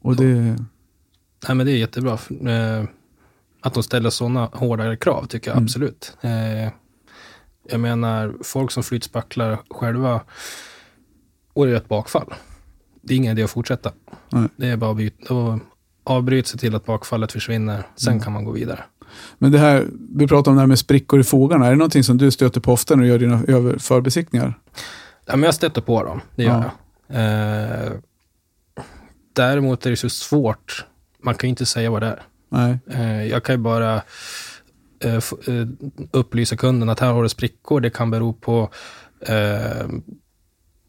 [0.00, 0.56] Och det,
[1.48, 2.12] Nej, men det är jättebra.
[2.50, 2.84] Eh,
[3.60, 5.64] att de ställer sådana hårdare krav tycker jag Mm.
[5.64, 6.16] absolut.
[7.68, 10.20] Jag menar, folk som flytspacklar själva
[11.52, 12.34] och gör ett bakfall.
[13.02, 13.92] Det är ingen idé att fortsätta.
[14.30, 14.48] Nej.
[14.56, 15.60] Det är bara att byta.
[16.04, 17.86] Avbryt sig till att bakfallet försvinner.
[17.96, 18.22] Sen Mm.
[18.24, 18.84] kan man gå vidare.
[19.38, 21.66] men det här, vi pratade om det här med sprickor i fogarna.
[21.66, 24.58] Är det någonting som du stöter på ofta när du gör dina förbesiktningar?
[25.26, 26.70] Ja, men jag stöter på dem, det gör Ja.
[27.06, 27.84] jag.
[27.86, 27.92] Eh,
[29.32, 30.84] däremot är det så svårt.
[31.22, 32.22] Man kan ju inte säga vad det är.
[32.48, 32.78] Nej.
[32.90, 34.02] Eh, jag kan ju bara
[36.10, 37.80] upplysa kunden att här har du sprickor.
[37.80, 38.70] Det kan bero på
[39.20, 39.88] eh,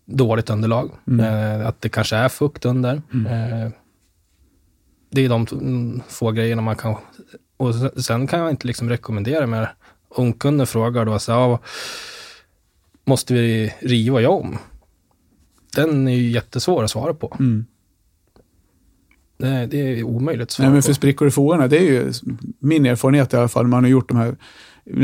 [0.05, 0.91] dåligt underlag.
[1.07, 1.25] Mm.
[1.61, 3.01] Eh, att det kanske är fukt under.
[3.13, 3.25] Mm.
[3.25, 3.71] Eh,
[5.09, 6.95] det är de mm, få grejerna man kan...
[7.57, 9.73] Och sen- kan jag inte liksom rekommendera mer.
[10.09, 11.59] Om kunden frågar då så ja,
[13.05, 14.57] måste vi riva göra om?
[15.75, 17.35] Den är ju jättesvår att svara på.
[17.39, 17.65] Mm.
[19.37, 22.13] Det, det är omöjligt Nej, men för sprickor i fogarna, det är ju
[22.59, 24.35] min erfarenhet i alla fall, man har gjort de här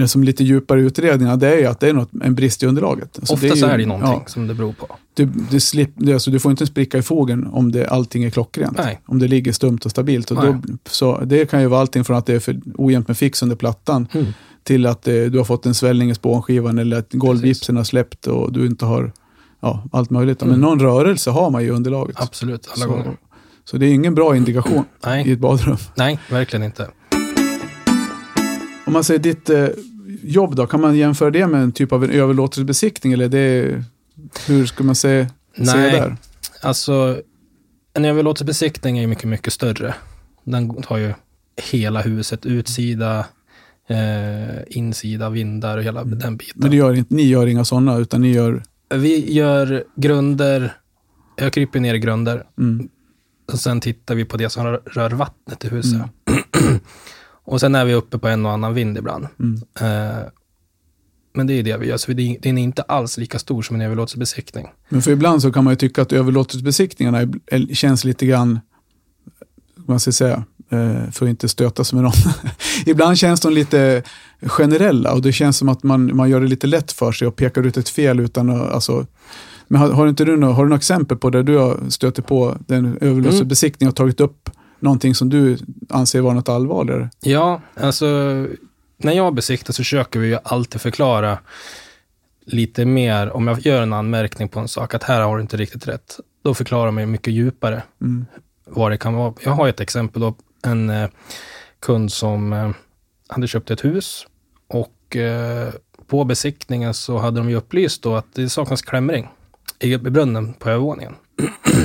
[0.07, 3.17] som lite djupare utredningar, det är ju att det är något, en brist i underlaget.
[3.19, 4.87] Alltså Ofta ju- så är det ju någonting Ja, som det beror på.
[5.13, 8.23] du, du, slip, det, alltså, du får inte en spricka i fogen om det, allting
[8.23, 8.77] är klockrent.
[8.77, 9.01] Nej.
[9.05, 10.31] Om det ligger stumt och stabilt.
[10.31, 10.61] Och då, Nej.
[10.85, 13.55] så det kan ju vara allting från att det är för ojämnt med fix under
[13.55, 14.25] plattan Mm.
[14.63, 18.27] till att eh, du har fått en svällning i spånskivan eller att golvgipsen har släppt
[18.27, 19.11] och du inte har
[19.59, 20.39] ja, allt möjligt.
[20.41, 20.61] Men Mm.
[20.61, 22.15] någon rörelse har man ju i underlaget.
[22.19, 23.17] Absolut, alla så, gånger.
[23.65, 25.77] Så det är ingen bra indikation i Nej, ett badrum.
[25.95, 26.89] nej, verkligen inte.
[28.85, 29.67] Om man säger ditt eh,
[30.23, 33.83] jobb då, kan man jämföra det med en typ av en överlåtelsebesiktning eller det,
[34.47, 35.91] hur ska man säga, Nej.
[35.91, 36.17] där?
[36.61, 37.21] Alltså,
[37.93, 39.93] en överlåtelsebesiktning är mycket, mycket större.
[40.43, 41.13] Den tar ju
[41.71, 43.25] hela huset, utsida,
[43.89, 46.55] eh, insida, vindar och hela den biten.
[46.55, 48.63] Men det gör inte, ni gör inga sådana, utan ni gör...
[48.93, 50.73] Vi gör grunder,
[51.35, 52.43] jag kryper ner i grunder.
[52.59, 52.89] Mm,
[53.53, 55.93] Och sen tittar vi på det som rör, rör vattnet i huset.
[55.93, 56.79] Mm.
[57.43, 59.27] och sen är vi uppe på en och annan vind ibland.
[59.39, 60.23] mm, Eh,
[61.33, 63.75] men det är det vi gör, så det- den är inte alls lika stor som
[63.75, 64.67] en överlåtelsebesiktning.
[64.89, 67.33] Men för ibland så kan man ju tycka att överlåtelsebesiktningarna
[67.73, 68.59] känns lite grann,
[69.75, 72.13] vad ska säga, eh, för att inte stöta sig med någon.
[72.85, 74.03] Ibland känns de lite
[74.41, 77.35] generella och det känns som att man, man gör det lite lätt för sig och
[77.35, 79.05] pekar ut ett fel utan att, alltså,
[79.71, 82.25] men har, har, inte du några, har du några exempel på där du har stött
[82.25, 85.57] på den överlåtelsebesiktning och tagit upp någonting som du
[85.89, 87.09] anser vara något allvarligare?
[87.19, 88.05] Ja, alltså
[88.97, 91.39] när jag besiktar så försöker vi ju alltid förklara
[92.45, 95.57] lite mer, om jag gör en anmärkning på en sak, att här har du inte
[95.57, 96.19] riktigt rätt.
[96.43, 98.25] Då förklarar man mycket djupare Mm.
[98.65, 99.33] vad det kan vara.
[99.43, 101.09] Jag har ett exempel då, en eh,
[101.79, 102.71] kund som eh,
[103.27, 104.27] hade köpt ett hus
[104.67, 105.69] och eh,
[106.07, 109.29] på besiktningen så hade de ju upplyst då att det saknas klämring
[109.79, 111.15] i brunnen på övervåningen.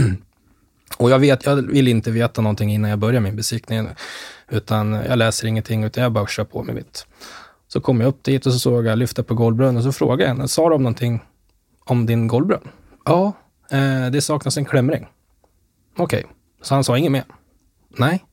[0.96, 3.88] och jag, vet, jag vill inte veta någonting innan jag börjar min besiktning,
[4.48, 7.06] utan jag läser ingenting, utan jag bara kör på med mitt.
[7.68, 10.22] Så kom jag upp dit och så såg jag lyfta på golvbrunnen och så frågade
[10.22, 11.22] jag henne, sa de någonting
[11.84, 12.68] om din golvbrunn?
[13.04, 13.32] Ja,
[13.70, 15.06] eh, det saknas en klämring.
[15.96, 16.26] Okej,
[16.62, 17.24] så han sa inget mer?
[17.88, 18.24] Nej,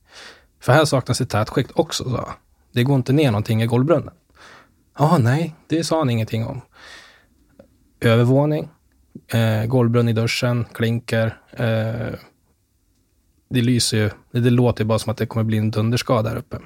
[0.60, 2.32] för här saknas ett tätskikt också, sa jag.
[2.72, 4.14] Det går inte ner någonting i golvbrunnen.
[4.98, 6.60] Ja, nej, det sa han ingenting om.
[8.00, 8.68] Övervåning,
[9.28, 11.38] eh, golvbrunn i duschen, klinker.
[11.52, 12.18] Eh,
[13.50, 16.30] det lyser ju, det, det låter ju bara som att det kommer bli en dunderskada
[16.30, 16.58] där uppe.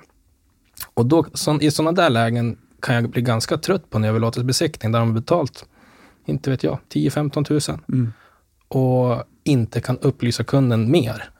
[0.94, 4.92] Och då, så, i sådana där lägen kan jag bli ganska trött på en överlåtelsebesiktning
[4.92, 5.64] där de har betalt,
[6.26, 7.80] inte vet jag, 10-15 tusen.
[7.92, 8.12] Mm.
[8.68, 11.30] Och inte kan upplysa kunden mer.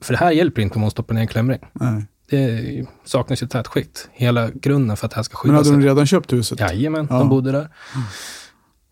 [0.00, 1.60] För det här hjälper inte om man stoppar ner en klämring.
[1.72, 2.06] Nej.
[2.30, 4.08] Det saknas ju tätskikt.
[4.12, 6.60] Hela grunden för att det här ska Men skydda hade de redan köpt huset?
[6.60, 7.18] Jajamän, Ja.
[7.18, 7.68] de bodde där.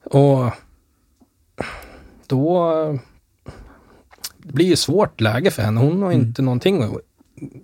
[0.04, 0.50] Och
[2.26, 2.98] då
[4.38, 5.80] blir det svårt läge för henne.
[5.80, 6.26] Hon har Mm.
[6.26, 6.96] inte någonting.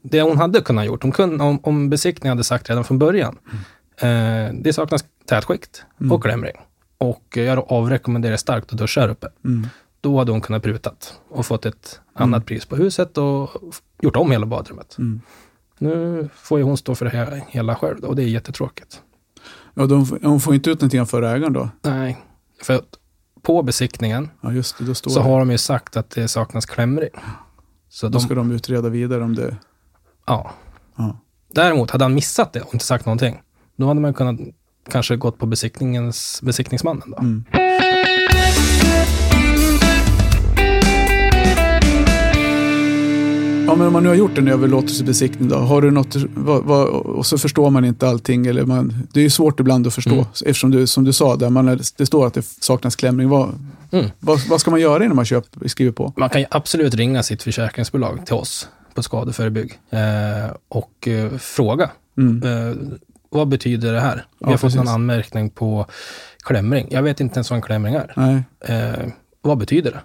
[0.02, 3.38] Det hon hade kunnat gjort, hon kunde, om, om besiktningen hade sagt redan från början,
[3.96, 6.12] eh, det saknas tätskikt Mm.
[6.12, 6.56] och klämring.
[6.98, 9.28] Och jag avrekommenderar starkt att duscha här uppe.
[9.44, 9.66] Mm.
[10.00, 13.50] Då hade hon kunnat prutat och fått ett annat pris på huset och
[14.02, 14.98] gjort om hela badrummet.
[14.98, 15.20] Mm.
[15.78, 19.00] Nu får ju hon stå för det här hela själv och det är jättetråkigt.
[19.74, 21.68] Ja, de, de får inte ut någonting av förra ägaren då?
[21.82, 22.18] Nej,
[22.62, 22.80] för
[23.42, 24.94] på besiktningen Ja, just det.
[24.94, 25.20] Så det.
[25.20, 27.10] har de ju sagt att det saknas klämring.
[27.88, 29.56] Så Då de, ska de utreda vidare om det...
[30.26, 30.50] ja.
[30.96, 31.16] Ja.
[31.54, 33.42] Däremot, hade han missat det och inte sagt någonting,
[33.76, 34.40] då hade man kunnat
[34.90, 37.10] kanske gått på besiktningens, besiktningsmannen.
[37.10, 37.18] Då.
[37.18, 37.44] Mm.
[43.72, 46.88] Ja, men om man nu har gjort en överlåtelsebesiktning då, har du något, vad, vad,
[46.88, 50.12] och så förstår man inte allting, eller man, det är ju svårt ibland att förstå,
[50.12, 50.24] Mm.
[50.32, 53.28] eftersom du, som du sa, där man, är- det står att det saknas klämning.
[53.28, 53.48] Vad,
[53.90, 54.06] Mm.
[54.20, 56.12] vad, vad ska man göra innan man köper, skriver på?
[56.16, 60.00] Man kan absolut ringa sitt försäkringsbolag till oss på skadeförebygg eh,
[60.68, 61.90] och eh, fråga.
[62.18, 62.42] Mm.
[62.70, 62.76] Eh,
[63.30, 64.14] vad betyder det här?
[64.16, 64.90] Vi Ja, har fått precis.
[64.90, 65.86] anmärkning på
[66.44, 66.86] klämring.
[66.90, 68.12] Jag vet inte ens vad en klämring är.
[68.16, 68.42] Nej.
[68.60, 69.06] Eh,
[69.42, 70.00] vad betyder det?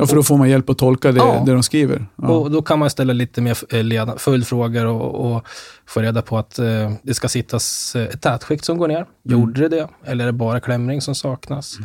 [0.00, 1.42] Ja, för då får man hjälp att tolka det, Ja.
[1.46, 2.06] det de skriver.
[2.16, 2.28] Ja.
[2.28, 5.46] Och då kan man ställa lite mer eh, leda- följdfrågor och, och
[5.86, 9.06] få reda på att eh, det ska sittas ett tätskikt som går ner.
[9.22, 9.88] Gjorde det det?
[10.04, 11.78] Eller är det bara klämring som saknas?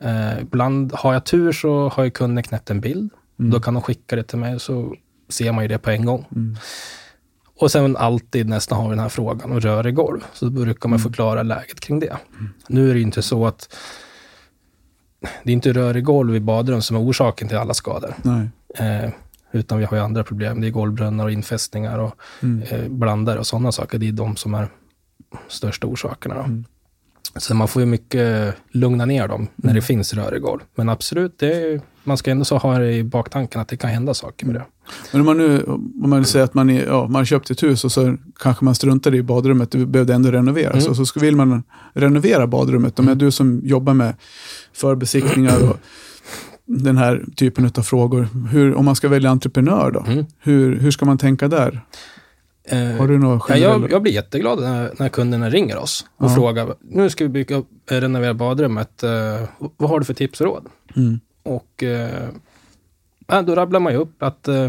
[0.00, 3.10] Eh, ibland har jag tur så har ju kunden knäppt en bild.
[3.36, 4.94] Då kan de skicka det till mig så
[5.28, 6.26] ser man ju det på en gång.
[6.34, 6.56] Mm.
[7.58, 10.20] Och sen alltid nästan har vi den här frågan och rör i golv.
[10.32, 12.16] Så brukar man förklara läget kring det.
[12.68, 13.76] Nu är det ju inte så att
[15.44, 18.14] det är inte rör i golv i badrum som är orsaken till alla skador.
[18.78, 19.10] Eh,
[19.52, 20.60] utan vi har ju andra problem.
[20.60, 22.62] Det är golvbrunnar och infästningar och Mm.
[22.62, 23.98] eh, blandare och sådana saker.
[23.98, 24.68] Det är de som är
[25.48, 26.34] största orsakerna.
[26.34, 26.64] Mm.
[27.36, 29.74] Så man får ju mycket lugna ner dem när Mm.
[29.80, 30.60] det finns rör i golv.
[30.74, 33.90] Men absolut, det är, man ska ändå så ha det i baktanken att det kan
[33.90, 34.64] hända saker med det.
[35.12, 35.62] Men om man nu
[36.02, 38.74] om man säger att man, är, ja, man köpt ett hus och så kanske man
[38.74, 40.74] struntade i badrummet, det behövde ändå renoveras.
[40.78, 40.90] Mm.
[40.90, 41.62] Och så ska- vill man
[41.94, 42.98] renovera badrummet.
[42.98, 44.14] Om du som jobbar med
[44.72, 45.76] förbesiktningar och
[46.64, 48.28] den här typen av frågor.
[48.50, 50.00] Hur, om man ska välja entreprenör då?
[50.12, 50.24] Mm.
[50.38, 51.80] Hur, hur ska man tänka där?
[52.64, 53.72] Eh, Har du några Ja, generella...
[53.82, 56.34] jag, jag blir jätteglad när, när kunderna ringer oss och Ja.
[56.34, 59.10] frågar, nu ska vi bygga upp, eh, renovera badrummet, eh,
[59.76, 60.66] vad har du för tips och råd?
[60.96, 61.20] Mm.
[61.42, 62.28] Och eh,
[63.26, 64.68] ja, då rabblar man ju upp att eh,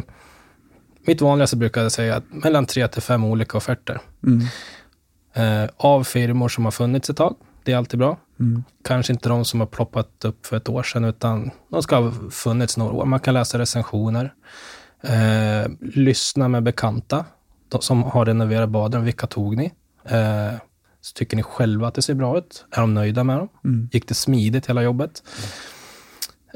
[1.08, 4.00] mitt vanligaste brukar jag säga att mellan tre till fem olika offerter.
[4.28, 4.46] Mm.
[5.34, 7.36] Eh, av firmor som har funnits ett tag.
[7.64, 8.18] Det är alltid bra.
[8.40, 8.64] Mm.
[8.84, 12.12] Kanske inte de som har ploppat upp för ett år sedan, utan de ska ha
[12.32, 13.06] funnits några år.
[13.06, 14.34] Man kan läsa recensioner.
[15.02, 17.26] Eh, lyssna med bekanta
[17.80, 19.04] som har renoverat baden.
[19.04, 19.74] Vilka tog ni?
[20.06, 20.54] Eh,
[21.02, 22.66] så tycker ni själva att det ser bra ut?
[22.72, 23.50] Är de nöjda med dem?
[23.64, 23.90] Mm.
[23.92, 25.24] Gick det smidigt hela jobbet?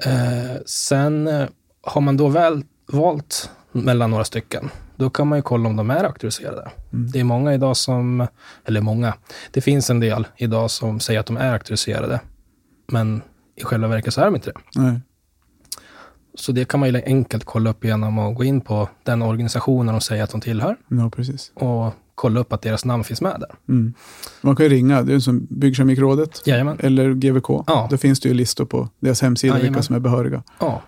[0.04, 1.48] Eh, sen eh,
[1.84, 5.90] har man då väl valt mellan några stycken, då kan man ju kolla om de
[5.90, 6.72] är auktoriserade.
[6.94, 7.12] Mm.
[7.12, 8.28] Det är många idag som,
[8.66, 9.14] eller många,
[9.52, 12.20] det finns en del idag som säger att de är auktoriserade,
[12.88, 13.22] men
[13.56, 14.82] i själva verket så är de inte det.
[14.82, 15.02] Nej.
[16.40, 19.96] Så det kan man ju enkelt kolla upp genom att gå in på den organisationen
[19.96, 21.52] och säga att de tillhör Ja, precis.
[21.56, 23.56] och kolla upp att deras namn finns med där.
[23.76, 23.94] Mm.
[24.42, 26.78] Man kan ju ringa, det är som Byggkemikrådet Jajamän.
[26.80, 27.50] eller GVK.
[27.68, 27.88] Ja.
[27.92, 29.84] Då finns det ju listor på deras hemsida vilka Jajamän.
[29.84, 30.44] som är behöriga.
[30.60, 30.82] Ja.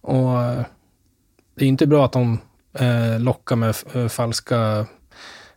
[0.00, 0.64] Och eh,
[1.54, 2.38] det är inte bra att de
[2.78, 4.86] eh, lockar med eh, falska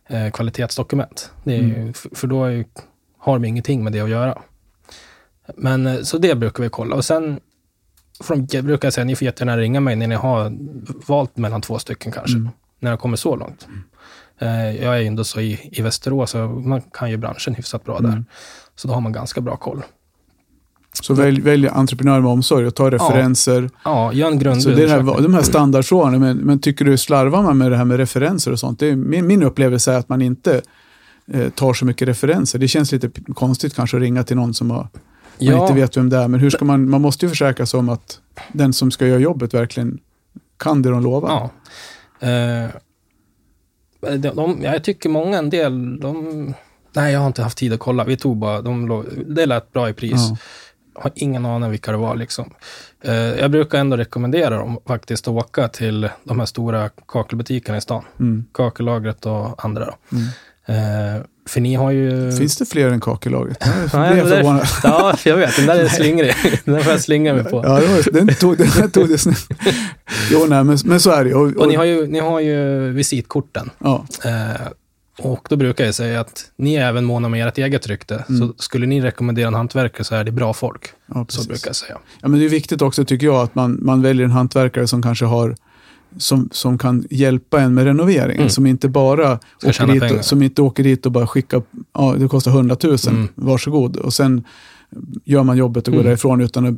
[0.08, 1.32] eh, kvalitetsdokument.
[1.44, 2.64] Det är, ju- f- För då ju,
[3.18, 4.38] har de ingenting med det att göra.
[5.56, 6.96] Men så det brukar vi kolla.
[6.96, 7.40] Och sen
[8.50, 10.52] jag brukar säga, ni får jättegärna ringa mig när ni har
[11.06, 12.36] valt mellan två stycken kanske.
[12.36, 12.48] Mm.
[12.80, 13.68] När det kommer så långt.
[14.38, 17.84] Eh, jag är ju ändå så i, i Västerås, så man kan ju branschen hyfsat
[17.84, 18.08] bra där.
[18.08, 18.24] Mm.
[18.76, 19.82] Så då har man ganska bra koll.
[20.92, 23.70] Så välj, välj entreprenör med omsorg och ta referenser.
[23.84, 26.96] Ja, gör en grundlig Så det är här, de här standardfrågorna, men, men tycker du
[26.96, 28.78] slarvar man med det här med referenser och sånt?
[28.78, 30.62] Det är, min, min upplevelse är att man inte
[31.32, 32.58] eh, tar så mycket referenser.
[32.58, 34.88] Det känns lite konstigt kanske att ringa till någon som har,
[35.40, 36.28] man inte vet vem det är.
[36.28, 38.20] Men hur ska man, man måste ju försäkra sig om att
[38.52, 39.98] den som ska göra jobbet verkligen
[40.56, 41.28] kan det de lovar.
[41.30, 41.50] Ja.
[42.28, 42.70] Eh,
[44.00, 46.54] de, de, jag tycker många, en del, de...
[46.92, 48.04] Nej, jag har inte haft tid att kolla.
[48.04, 50.12] Vi tog bara, de, låg- det lät bra i pris.
[50.30, 50.36] Ja.
[50.94, 52.54] Har ingen aning vilka det var liksom.
[53.00, 57.80] Eh, jag brukar ändå rekommendera dem faktiskt att åka till de här stora kakelbutikerna i
[57.80, 58.04] stan.
[58.20, 58.44] Mm.
[58.52, 60.16] Kakellagret och andra då.
[60.16, 60.28] Mm.
[60.68, 62.32] Eh, för ni har ju...
[62.32, 63.56] Finns det fler än kakellagret?
[63.92, 65.56] Jag är- Ja, jag vet.
[65.56, 66.34] Den där är slingrig.
[66.64, 67.62] Den får jag slinga mig på.
[67.64, 69.48] Ja, det var, den tog, den tog det snabbt.
[70.30, 71.36] Jo, nej, men, men så är det ju.
[71.36, 73.70] och, Och ni har ju, ni har ju visitkorten.
[73.78, 74.66] ja, Eh,
[75.18, 78.24] och då brukar jag säga att ni är även måna om ert eget rykte.
[78.38, 80.82] Så skulle ni rekommendera en hantverkare så är det bra folk.
[81.14, 81.98] ja, Så brukar jag säga.
[82.20, 85.02] Ja, men det är viktigt också tycker jag att man, man väljer en hantverkare som
[85.02, 85.56] kanske har
[86.16, 88.36] som, som kan hjälpa en med renoveringen.
[88.40, 88.50] Mm.
[88.50, 92.14] Som inte bara Ska åker dit, och, som inte åker dit och bara skickar, ja
[92.18, 93.28] det kostar 100 000, Mm.
[93.34, 93.96] varsågod.
[93.96, 94.44] Och sen
[95.24, 96.06] gör man jobbet och går Mm.
[96.10, 96.74] därifrån utan att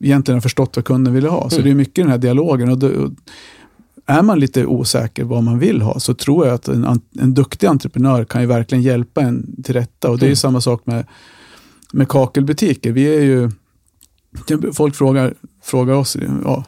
[0.00, 1.50] egentligen ha förstått vad kunden ville ha.
[1.50, 1.64] Så Mm.
[1.64, 2.68] det är mycket den här dialogen.
[2.68, 3.10] Och, det, och
[4.06, 7.66] är man lite osäker vad man vill ha så tror jag att en, en duktig
[7.66, 10.10] entreprenör kan ju verkligen hjälpa en till rätta.
[10.10, 10.36] Och det är ju Mm.
[10.36, 11.06] samma sak med,
[11.92, 12.92] med kakelbutiker.
[12.92, 13.50] Vi är ju,
[14.72, 16.64] folk frågar, frågar oss ja,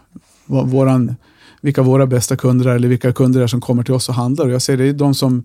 [0.46, 1.14] våran,
[1.60, 4.46] vilka våra bästa kunder är eller vilka kunder är som kommer till oss och handlar.
[4.46, 5.44] Och jag säger det är de som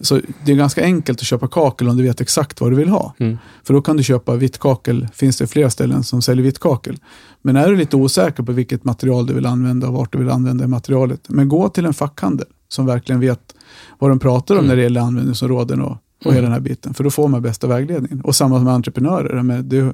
[0.00, 2.88] så det är ganska enkelt att köpa kakel om du vet exakt vad du vill
[2.88, 3.14] ha.
[3.18, 3.38] Mm.
[3.64, 6.98] För då kan du köpa vitt kakel, finns det flera ställen som säljer vitt kakel.
[7.42, 10.30] Men är du lite osäker på vilket material du vill använda och vart du vill
[10.30, 13.54] använda materialet, men gå till en fackhandel som verkligen vet
[13.98, 14.68] vad de pratar om Mm.
[14.68, 16.94] när det gäller användningsområden och, och hela den här biten.
[16.94, 18.20] För då får man bästa vägledningen.
[18.20, 19.42] Och samma med entreprenörer.
[19.42, 19.92] Med du,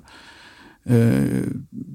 [0.84, 1.42] eh,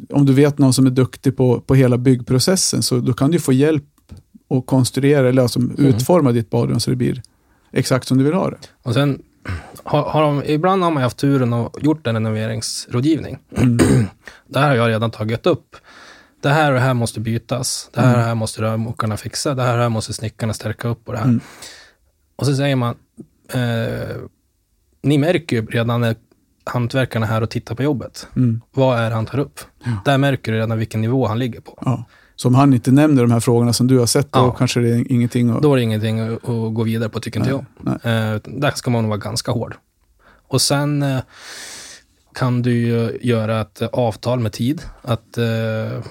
[0.09, 3.39] om du vet någon som är duktig på, på hela byggprocessen så då kan du
[3.39, 3.83] få hjälp
[4.49, 5.85] att konstruera eller alltså Mm.
[5.85, 7.21] utforma ditt badrum så det blir
[7.71, 8.57] exakt som du vill ha det.
[8.83, 9.21] Och sen
[9.83, 13.37] har, har de, ibland har man haft turen och gjort en renoveringsrådgivning.
[13.57, 13.77] Mm.
[14.47, 15.75] Där har jag redan tagit upp.
[16.41, 17.89] Det här och det här måste bytas.
[17.93, 18.21] Det här och Mm.
[18.21, 19.55] det här måste rörmokarna fixa.
[19.55, 21.25] Det här och det här måste snickarna stärka upp och det här.
[21.25, 21.39] Mm.
[22.35, 22.95] Och så säger man,
[23.53, 24.15] eh,
[25.03, 26.15] ni märker ju redan när
[26.67, 28.27] hantverkarna är här och tittar på jobbet.
[28.35, 28.61] Mm.
[28.73, 29.59] Vad är det han tar upp?
[29.83, 29.91] Ja.
[30.05, 31.79] Där märker du redan vilken nivå han ligger på.
[31.85, 32.03] Ja.
[32.35, 34.51] Så om han inte nämner de här frågorna som du har sett, då Ja.
[34.51, 35.61] kanske det är ingenting att...
[35.61, 37.65] Då är det ingenting att, att gå vidare på, tycker inte jag.
[37.87, 39.75] Eh, där ska man vara ganska hård.
[40.47, 41.19] Och sen eh,
[42.33, 44.81] kan du ju göra ett eh, avtal med tid.
[45.01, 46.03] Att eh,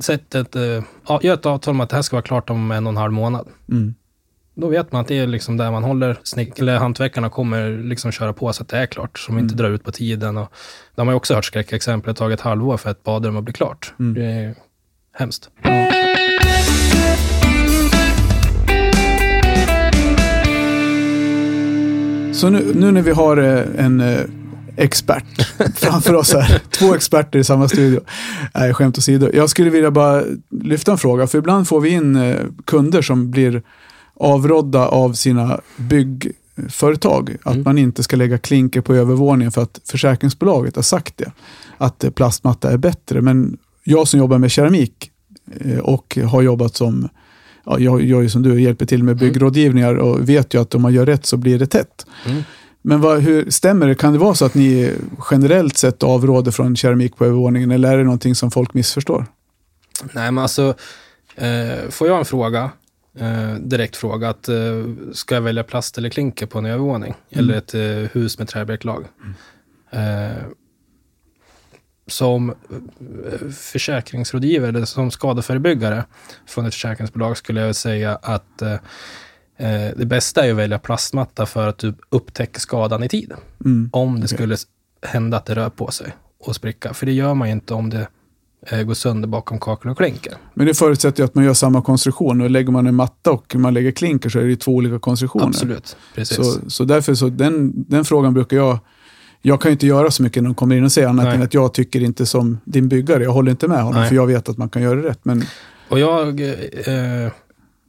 [0.00, 2.70] sätt ett, eh, ja, gör ett avtal med att det här ska vara klart om
[2.70, 3.48] en och en halv månad.
[3.70, 3.94] Mm.
[4.56, 8.12] Då vet man att det är liksom där man håller, snick, eller hantverkarna kommer liksom
[8.12, 9.56] köra på så att det är klart, så de inte Mm.
[9.64, 10.36] drar ut på tiden.
[10.36, 10.52] Och,
[10.94, 13.36] där har man ju också hört skräckexempel, det har tagit ett halvår för ett badrum
[13.36, 13.94] att bli klart.
[13.98, 14.14] Mm.
[14.14, 14.54] Det är
[15.18, 15.50] hemskt.
[22.32, 24.20] Så nu, nu när vi har eh, en eh,
[24.76, 25.24] expert
[25.76, 28.00] framför oss här, två experter i samma studio.
[28.54, 29.30] Nej, skämt åsido.
[29.34, 30.22] Jag skulle vilja bara
[30.62, 32.36] lyfta en fråga, för ibland får vi in eh,
[32.66, 33.62] kunder som blir
[34.16, 37.36] avrådda av sina byggföretag.
[37.42, 37.64] Att Mm.
[37.64, 41.32] man inte ska lägga klinker på övervåningen för att försäkringsbolaget har sagt det.
[41.78, 43.20] Att eh, plastmatta är bättre.
[43.20, 45.10] Men jag som jobbar med keramik
[45.60, 47.08] eh, och har jobbat som
[47.66, 50.82] Ja, jag gör ju som du, hjälper till med byggrådgivningar och vet ju att om
[50.82, 52.06] man gör rätt så blir det tätt.
[52.26, 52.42] Mm.
[52.82, 53.94] Men vad, hur, stämmer det?
[53.94, 54.92] Kan det vara så att ni
[55.30, 59.26] generellt sett avråder från keramik på övervåningen eller är det någonting som folk missförstår?
[60.12, 60.74] Nej, men alltså,
[61.36, 62.70] eh, får jag en fråga,
[63.18, 67.14] eh, direkt fråga, att eh, ska jag välja plast eller klinker på en övervåning?
[67.30, 67.44] Mm.
[67.44, 69.04] Eller ett eh, hus med träbräcklag?
[69.90, 70.44] Eh,
[72.06, 76.04] som eh, försäkringsrådgivare eller som skadeförebyggare
[76.46, 78.78] från ett försäkringsbolag skulle jag säga att eh,
[79.96, 83.32] det bästa är att välja plastmatta för att du upptäcker skadan i tid.
[83.64, 83.90] Mm.
[83.92, 84.36] Om det Okej.
[84.36, 84.56] skulle
[85.02, 86.94] hända att det rör på sig och spricka.
[86.94, 88.08] För det gör man ju inte om det
[88.86, 90.34] gå sönder bakom kakel och klinker.
[90.54, 92.40] Men det förutsätter ju att man gör samma konstruktion.
[92.40, 94.98] Och lägger man en matta och man lägger klinker så är det ju två olika
[94.98, 95.46] konstruktioner.
[95.46, 96.36] Absolut, precis.
[96.36, 98.78] Så, så därför så den, den frågan brukar jag...
[99.46, 101.34] Jag kan ju inte göra så mycket när de kommer in och säger annat Nej.
[101.34, 103.22] än att jag tycker inte som din byggare.
[103.22, 104.08] Jag håller inte med honom Nej.
[104.08, 105.20] för jag vet att man kan göra det rätt.
[105.22, 105.44] Men
[105.88, 107.32] Och jag eh,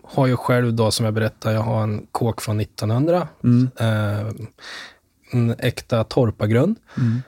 [0.03, 3.28] har ju själv då, som jag berättade, jag har en kåk från 1900.
[3.43, 4.28] mm, Eh,
[5.32, 6.76] en äkta torpagrund.
[6.97, 7.21] mm,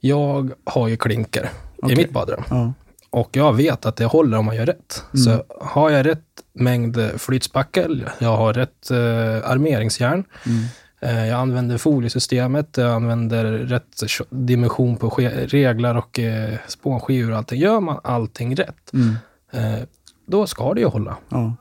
[0.00, 1.50] Jag har ju klinker
[1.82, 1.92] Okej.
[1.94, 2.42] i mitt badrum.
[2.50, 2.72] ja,
[3.10, 5.04] Och jag vet att det håller om man gör rätt.
[5.14, 5.24] Mm.
[5.24, 10.64] Så har jag rätt mängd flytspackel, jag har rätt eh, armeringsjärn, mm,
[11.00, 15.08] eh, jag använder foliesystemet, jag använder rätt dimension på
[15.46, 17.60] reglar och eh, spånskivor och allting.
[17.60, 19.16] Gör man allting rätt, mm,
[19.52, 19.80] eh,
[20.26, 21.16] då ska det ju hålla.
[21.28, 21.54] ja,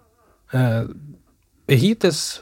[0.52, 0.84] Eh,
[1.76, 2.41] hittills,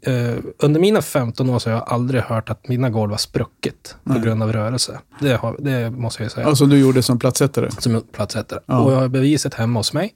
[0.00, 3.96] eh, under mina 15 år så har jag aldrig hört att mina golv har spruckit
[4.04, 4.22] på Nej.
[4.22, 5.00] grund av rörelse.
[5.20, 6.46] Det, har, det måste jag säga.
[6.48, 6.54] ja.
[6.56, 7.70] Som du gjorde som plattsättare.
[7.70, 8.60] som plattsättare.
[8.66, 8.78] Ja.
[8.80, 10.14] Och jag har beviset hemma hos mig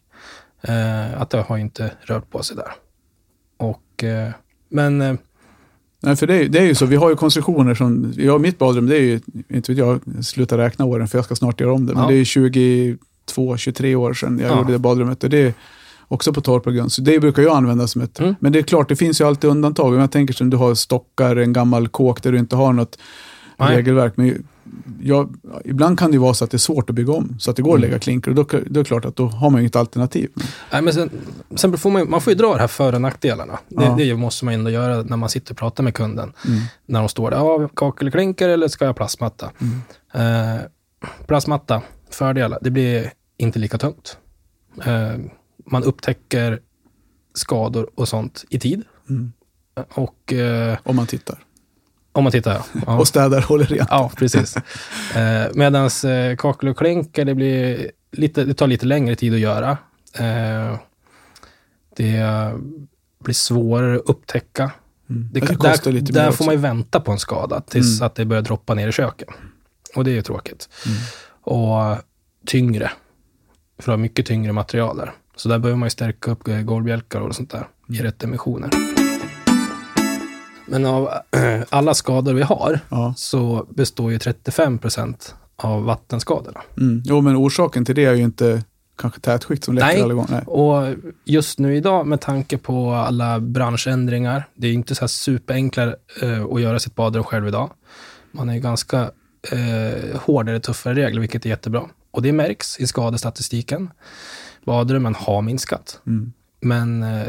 [0.63, 2.73] eh, att det har inte rört på sig där.
[3.57, 4.31] Och, eh,
[4.69, 5.19] men
[6.05, 6.87] Nej, för det är, det är ju så.
[6.87, 8.13] Vi har ju konstruktioner som...
[8.17, 9.21] Jag mitt badrum, det är ju...
[9.49, 11.95] Inte vet jag, slutar räkna åren för jag ska snart göra om det.
[11.95, 12.09] Men Ja.
[12.09, 14.59] det är 22, 23 år sedan jag Ja.
[14.59, 15.25] gjorde det badrummet.
[15.25, 15.55] Och det är
[16.13, 16.93] också på torp och grund.
[16.93, 18.21] Så det brukar jag använda som ett...
[18.21, 18.35] Mm.
[18.41, 19.87] Men det är klart, det finns ju alltid undantag.
[19.95, 22.99] Om jag tänker som du har stockar, en gammal kåk där du inte har något
[23.57, 23.77] Nej.
[23.77, 24.13] regelverk.
[24.17, 24.47] Men
[25.03, 25.35] jag,
[25.65, 27.37] ibland kan det ju vara så att det är svårt att bygga om.
[27.41, 27.91] Så att det går att Mm.
[27.91, 28.31] lägga klinker.
[28.31, 30.31] Och då, då är det klart att då har man inget alternativ.
[30.73, 31.11] nej, men sen,
[31.55, 33.59] sen får man, man får ju dra det här för och nackdelarna.
[33.69, 33.95] Det, Ja.
[33.99, 36.33] det måste man ändå göra när man sitter och pratar med kunden.
[36.47, 36.61] Mm.
[36.87, 39.51] När de står där, ja, kakel och klinker eller ska jag plastmatta?
[39.61, 40.55] Mm.
[40.55, 40.61] Eh,
[41.27, 44.17] plastmatta, fördelar, det blir inte lika tungt.
[44.85, 45.13] Eh,
[45.65, 46.61] man upptäcker
[47.35, 48.83] skador och sånt i tid.
[49.09, 49.33] Mm.
[49.95, 51.39] Och eh, Om man tittar.
[52.13, 52.99] om man tittar, ja.
[52.99, 53.89] Och städar, håller rent.
[53.91, 54.57] Ja, precis.
[55.17, 59.41] Eh, Medan eh, kakel och klinker, det, blir lite, det tar lite längre tid att
[59.41, 59.71] göra.
[60.19, 60.79] Eh,
[61.97, 62.23] det
[63.25, 64.71] blir svårare att upptäcka.
[65.11, 65.29] Mm.
[65.33, 68.07] Det, Det, där lite där får man ju vänta på en skada tills Mm.
[68.07, 69.29] att det börjar droppa ner i köket.
[69.97, 70.69] Och det är ju tråkigt.
[70.87, 70.99] Mm.
[71.41, 71.97] Och
[72.47, 72.91] tyngre.
[73.79, 75.13] För det har mycket tyngre material där.
[75.43, 78.05] Så där behöver man ju stärka upp golvbjälkar och sånt där i Mm.
[78.05, 78.71] rätt dimensioner.
[80.67, 81.09] Men av
[81.71, 83.15] alla skador vi har Ja.
[83.17, 86.61] så består ju 35 procent av vattenskadorna.
[86.79, 87.03] Mm.
[87.05, 88.65] Jo, men orsaken till det är ju inte
[88.99, 90.03] kanske tätskikt som läcker Nej.
[90.03, 90.31] alla gånger.
[90.31, 90.43] Nej.
[90.47, 95.83] Och just nu idag med tanke på alla branschändringar, det är inte så här superenkla
[96.23, 97.71] eh, att göra sitt badrum själv idag.
[98.33, 99.01] Man är ju ganska
[99.53, 101.83] eh, hårdare, tuffare regler, vilket är jättebra.
[102.13, 103.91] Och det märks i skadestatistiken.
[104.65, 106.33] Badrummen har minskat, Mm.
[106.61, 107.27] men eh,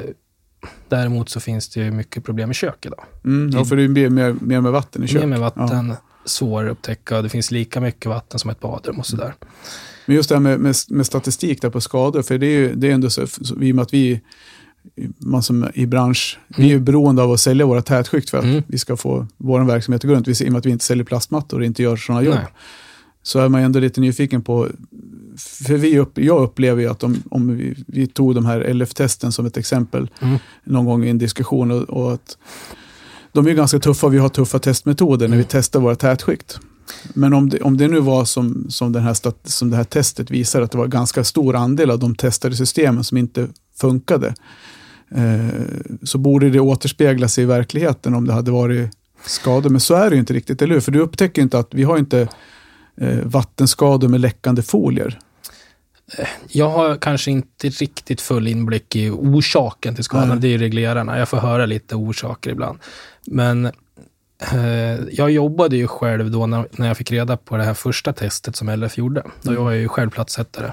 [0.90, 3.04] däremot så finns det ju mycket problem i kök idag.
[3.26, 3.50] Mm.
[3.58, 5.20] Ja, för det är mer, mer, med vatten i kök.
[5.22, 7.22] Mer med vatten, svårare att upptäcka.
[7.22, 9.34] Det finns lika mycket vatten som ett badrum och sådär.
[10.06, 12.76] Men just det här med, med, med statistik där på skador, för det är ju
[12.76, 14.22] det är ändå så, så, i och med att vi,
[15.18, 18.44] man som i bransch, vi är ju beroende av att sälja våra tätskikt för att
[18.44, 18.64] Mm.
[18.68, 20.28] vi ska få vår verksamhet att gå runt.
[20.28, 22.36] I och med att vi inte säljer plastmattor och inte gör sådana jobb.
[22.36, 22.48] Nej.
[23.24, 24.68] Så är man ändå lite nyfiken på,
[25.38, 29.32] för vi upp, jag upplever ju att om, om vi, vi tog de här LF-testen
[29.32, 30.38] som ett exempel Mm.
[30.64, 32.38] någon gång i en diskussion och, och att
[33.32, 35.50] de är ganska tuffa, vi har tuffa testmetoder när vi Mm.
[35.52, 36.60] testar våra tätskikt.
[37.14, 39.84] Men om det, om det nu var som, som, den här stat, som det här
[39.84, 43.48] testet visar, att det var ganska stor andel av de testade systemen som inte
[43.78, 44.34] funkade,
[45.16, 45.48] eh,
[46.04, 48.90] så borde det återspegla sig i verkligheten om det hade varit
[49.26, 49.70] skador.
[49.70, 50.82] Men så är det ju inte riktigt, eller hur?
[50.82, 52.28] För du upptäcker inte att vi har inte
[53.24, 55.20] vattenskador med läckande folier.
[56.48, 60.28] Jag har kanske inte riktigt full inblick i orsaken till skadan.
[60.30, 60.38] Nej.
[60.40, 61.20] Det är reglerarna.
[61.20, 62.80] Jag får höra lite orsaker ibland.
[63.28, 63.66] Men
[64.52, 68.14] eh, jag jobbade ju själv då när, när jag fick reda på det här första
[68.14, 69.24] testet som LF gjorde.
[69.42, 69.64] Då Mm.
[69.64, 70.72] var jag ju själv platssättare.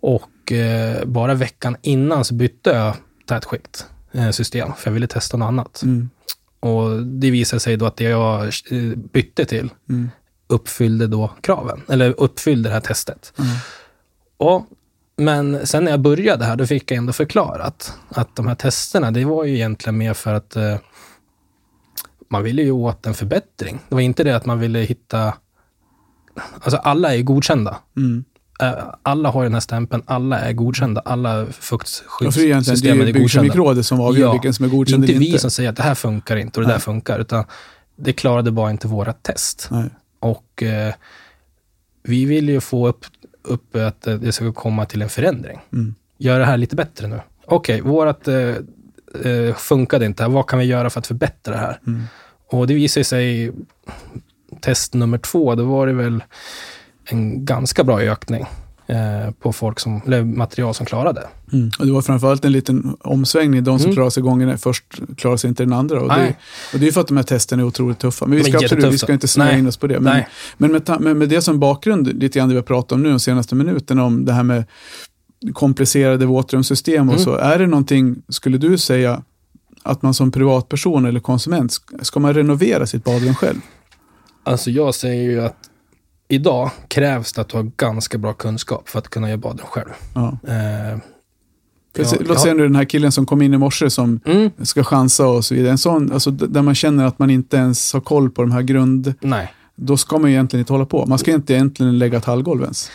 [0.00, 2.94] Och eh, bara veckan innan så bytte jag
[3.26, 5.82] tätskikt eh, system, för jag ville testa något annat.
[5.82, 6.10] Mm.
[6.60, 8.50] Och det visade sig då att det jag eh,
[9.12, 10.10] bytte till Mm.
[10.46, 13.32] Uppfyllde då kraven, eller uppfyllde det här testet.
[13.38, 13.50] Mm.
[14.36, 14.66] Och,
[15.16, 19.10] men sen när jag började här, då fick jag ändå förklarat att de här testerna,
[19.10, 20.76] det var ju egentligen mer för att eh,
[22.30, 23.78] man ville ju åt en förbättring.
[23.88, 25.34] Det var inte det att man ville hitta...
[26.60, 27.76] Alltså alla är ju godkända.
[27.96, 28.24] Mm.
[29.02, 31.00] Alla har den här stämpeln, alla är godkända.
[31.04, 33.42] Alla Ja, fuktskyddssystemen det är är ju godkända.
[33.42, 35.38] Byggkemikrådet som avgör Ja, vilken som är Det är godkänd inte eller vi inte.
[35.38, 36.74] som säger att det här funkar inte och det Nej.
[36.74, 37.44] där funkar, utan
[37.96, 39.68] det klarade bara inte våra test.
[39.70, 39.90] Nej.
[40.24, 40.94] Och eh,
[42.02, 43.04] vi vill ju få upp,
[43.42, 45.60] upp att det ska komma till en förändring.
[45.72, 45.94] Mm.
[46.18, 47.20] Gör det här lite bättre nu.
[47.46, 48.56] Okej, vårat eh,
[49.24, 50.26] eh, funkade inte.
[50.26, 51.80] Vad kan vi göra för att förbättra det här?
[51.86, 52.02] Mm.
[52.50, 53.52] Och det visar sig,
[54.60, 56.22] test nummer två, då var det väl
[57.04, 58.46] en ganska bra ökning
[59.40, 61.22] på folk som, eller material som klarade.
[61.52, 61.70] Mm.
[61.78, 63.64] Och det var framförallt en liten omsvängning.
[63.64, 63.94] De som Mm.
[63.94, 64.84] klarar sig gången först
[65.16, 66.00] klarar sig inte den andra.
[66.00, 66.36] Och det, Nej.
[66.74, 68.26] och det är för att de här testerna är otroligt tuffa.
[68.26, 70.00] Men vi ska, absolut, vi ska inte snöa in oss på det.
[70.00, 70.28] Men, Nej.
[70.56, 73.10] men med, med, med det som bakgrund, lite grann det vi har pratat om nu
[73.10, 74.64] de senaste minuterna, om det här med
[75.52, 77.24] komplicerade våtrumssystem och Mm.
[77.24, 77.34] så.
[77.36, 79.22] Är det någonting, skulle du säga,
[79.82, 83.60] att man som privatperson eller konsument, ska- ska man renovera sitt badrum själv?
[84.44, 85.56] Alltså jag säger ju att
[86.28, 89.88] idag krävs det att du har ganska bra kunskap för att kunna göra badrum själv.
[90.14, 90.28] Ja.
[90.28, 90.98] Eh,
[91.96, 93.90] För Ja, se- jag Låt säga nu den här killen som kom in i morse
[93.90, 95.70] som mm, ska chansa och så vidare.
[95.72, 98.62] En sån, alltså, där man känner att man inte ens har koll på de här
[98.62, 99.14] grund...
[99.20, 99.52] nej.
[99.76, 101.06] Då ska man ju egentligen inte hålla på.
[101.06, 102.90] Man ska inte egentligen lägga ett hallgolv ens.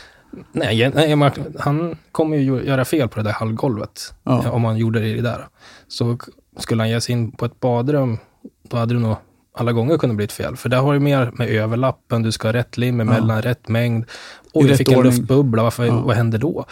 [0.51, 4.13] Nej, nej han kommer ju göra fel på det där halvgolvet.
[4.23, 4.43] Ja.
[4.43, 5.47] eh, Om han gjorde det där.
[5.88, 6.17] Så
[6.57, 8.17] skulle han ge sig in på ett badrum,
[8.69, 9.15] då hade det nog
[9.54, 10.56] alla gånger kunnat bli ett fel.
[10.56, 14.06] För där har du mer med överlappen, du ska ha rätt lim emellan, rätt mängd.
[14.54, 15.14] Och jag fick en ordning.
[15.14, 16.02] luftbubbla, varför, Ja.
[16.02, 16.66] vad händer då?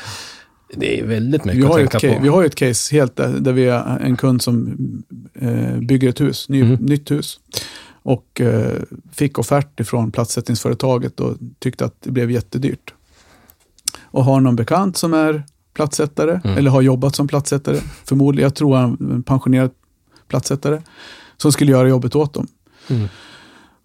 [0.75, 2.21] Det är väldigt mycket Vi har, att tänka case, på.
[2.23, 4.78] vi har ju ett case helt där, där vi har en kund som
[5.34, 6.73] eh, bygger ett hus, ny, Mm.
[6.75, 7.39] nytt hus.
[8.03, 8.73] Och eh,
[9.11, 12.93] fick offert ifrån platssättningsföretaget och tyckte att det blev jättedyrt.
[14.01, 16.57] Och har någon bekant som är platssättare, Mm.
[16.57, 19.71] eller har jobbat som platssättare, förmodligen, jag tror han är en pensionerad
[20.28, 20.82] platssättare,
[21.38, 22.47] som skulle göra jobbet åt dem.
[22.89, 23.07] Mm.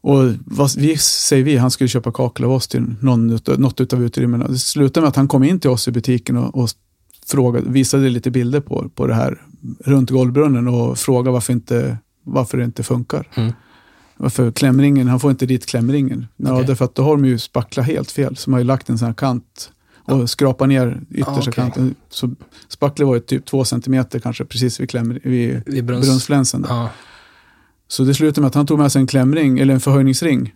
[0.00, 4.04] Och vad vi, säger vi, han skulle köpa kakel av oss till någon, något utav
[4.04, 4.48] utrymmena.
[4.48, 6.70] Det slutade med att han kom in till oss i butiken och, och
[7.26, 9.42] frågade, visade lite bilder på, på det här
[9.84, 13.28] runt golvbrunnen och frågade varför, inte, varför det inte funkar.
[13.34, 13.52] Mm.
[14.16, 16.26] Varför klämringen, han får inte dit klämringen.
[16.36, 18.36] Ja, därför att då har de ju spacklat helt fel.
[18.36, 19.70] Så de har ju lagt en sån här kant
[20.04, 21.52] och skrapat ner yttersta Ah, okej.
[21.52, 21.94] kanten.
[22.10, 22.30] Så
[22.68, 26.06] spacklet var ju typ två centimeter kanske precis vid, kläm, vid Vid brunns...
[26.06, 26.62] brunnsflänsen.
[26.62, 26.88] där.
[27.92, 30.54] Så det slutade med att han tog med sig en klämring, eller en förhöjningsring,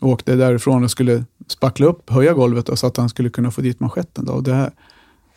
[0.00, 3.50] och åkte därifrån och skulle spackla upp, höja golvet då, så att han skulle kunna
[3.50, 4.24] få dit manschetten.
[4.24, 4.32] Då.
[4.32, 4.70] Och det här,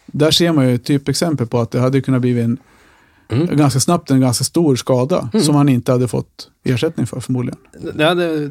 [0.05, 2.57] där ser man ju ett typexempel på att det hade kunnat bli en,
[3.31, 3.57] Mm.
[3.57, 5.45] ganska snabbt en ganska stor skada Mm.
[5.45, 7.59] som han inte hade fått ersättning för förmodligen.
[7.95, 8.49] Det hade,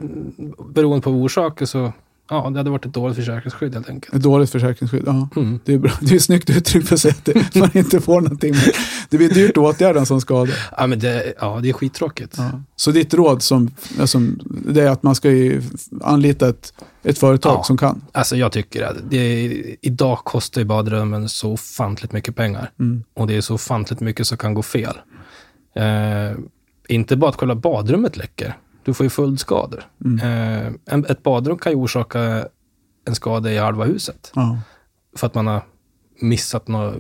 [0.69, 1.93] beroende på orsaker så,
[2.31, 4.15] ja, det hade varit ett dåligt försäkringsskydd helt enkelt.
[4.15, 5.03] Ett dåligt försäkringsskydd.
[5.07, 5.29] Ja.
[5.37, 5.61] Mm.
[5.65, 5.93] Det är, bra.
[6.01, 8.55] det är snyggt uttryck för att säga att man inte får någonting.
[9.11, 10.53] Det blir dyrt att åtgärda en sån skada.
[10.77, 12.35] Ja, men det, ja, det är skittråkigt.
[12.39, 12.51] Ja.
[12.77, 13.71] Så ditt råd som,
[14.01, 15.63] alltså, det är att man ska ju
[16.03, 16.73] anlita ett,
[17.03, 17.65] ett företag Ja.
[17.65, 18.05] som kan.
[18.13, 19.45] Alltså jag tycker att det,
[19.81, 22.71] idag kostar ju badrummen så ofantligt mycket pengar.
[22.81, 23.05] Mm.
[23.15, 24.95] Och det är så ofantligt mycket som kan gå fel.
[25.77, 26.39] Eh,
[26.89, 28.57] inte bara att själva badrummet läcker.
[28.85, 29.85] Du får ju följdskador.
[30.05, 30.73] Mm.
[30.87, 32.49] Eh, ett badrum kan ju orsaka
[33.05, 34.33] en skada i halva huset.
[34.35, 34.59] Ja.
[35.17, 35.63] För att man har
[36.21, 36.95] missat något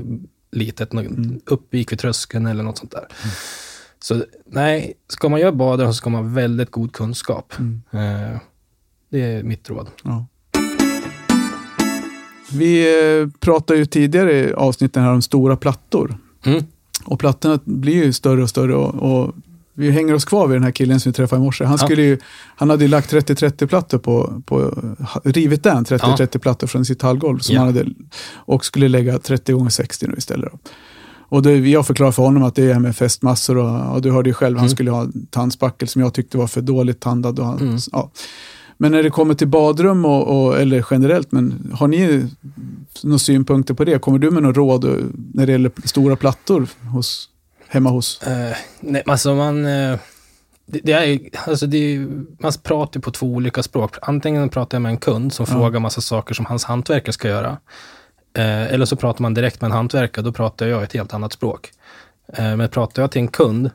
[0.52, 1.40] litet, något Mm.
[1.46, 3.06] uppvik vid tröskeln eller något sånt där.
[3.98, 7.52] Så nej, ska man göra badrum så ska man ha väldigt god kunskap.
[7.58, 7.82] Mm.
[7.90, 8.38] Eh,
[9.10, 9.88] det är mitt råd.
[10.02, 10.26] Ja.
[12.52, 16.18] Vi eh, pratade ju tidigare i avsnitten här om stora plattor.
[16.44, 16.64] Mm.
[17.04, 18.74] Och plattorna blir ju större och större.
[18.74, 19.34] Och, och
[19.78, 21.64] vi hänger oss kvar vid den här killen som vi träffade i morse.
[21.64, 22.18] Han, skulle ju,
[22.56, 24.78] han hade ju lagt 30-30-plattor på, på,
[25.24, 27.38] rivit den 30-30-plattor från sitt hallgolv.
[27.38, 27.86] Som han hade,
[28.34, 30.52] och skulle lägga 30 gånger 60 nu istället.
[30.52, 30.58] Då.
[31.30, 34.30] Och det, jag förklarade för honom att det är med fästmassor och, och du hörde
[34.30, 34.74] ju själv, han Mm.
[34.74, 37.38] skulle ha en tandspackel som jag tyckte var för dåligt tandad.
[37.38, 37.78] Han, Mm.
[37.92, 38.10] ja.
[38.80, 42.26] Men när det kommer till badrum, och, och, eller generellt, men har ni
[43.02, 43.98] några synpunkter på det?
[43.98, 44.84] Kommer du med några råd
[45.34, 47.28] när det gäller stora plattor hos,
[47.68, 48.22] hemma hos?
[48.22, 49.66] Eh, nej, alltså man...
[49.66, 49.98] Eh,
[50.66, 51.98] det, det är, alltså det är,
[52.42, 53.96] man pratar på två olika språk.
[54.02, 55.54] Antingen pratar jag med en kund som Ja.
[55.54, 57.58] frågar massa saker som hans hantverkare ska göra.
[58.34, 61.32] Eh, eller så pratar man direkt med en hantverkare, då pratar jag ett helt annat
[61.32, 61.70] språk.
[62.38, 63.70] Men pratar jag till en kund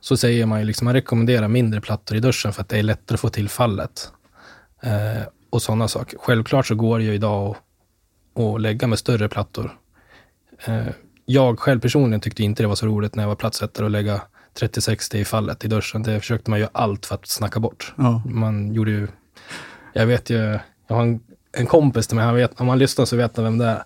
[0.00, 2.82] så säger man ju liksom, man rekommenderar mindre plattor i duschen för att det är
[2.82, 4.12] lättare att få till fallet.
[5.50, 6.18] Och sådana saker.
[6.18, 7.56] Självklart så går det ju idag
[8.34, 9.78] att lägga med större plattor.
[11.30, 14.20] Jag själv personligen tyckte inte det var så roligt när jag var platssättare att lägga
[14.60, 16.02] 30-60 i fallet i duschen.
[16.02, 17.94] Det försökte man göra allt för att snacka bort.
[17.96, 19.08] Ja, Man gjorde ju,
[19.92, 20.58] jag vet ju,
[20.88, 21.20] jag har en,
[21.56, 23.82] en kompis till mig, han vet, om man lyssnar så vet han vem det är.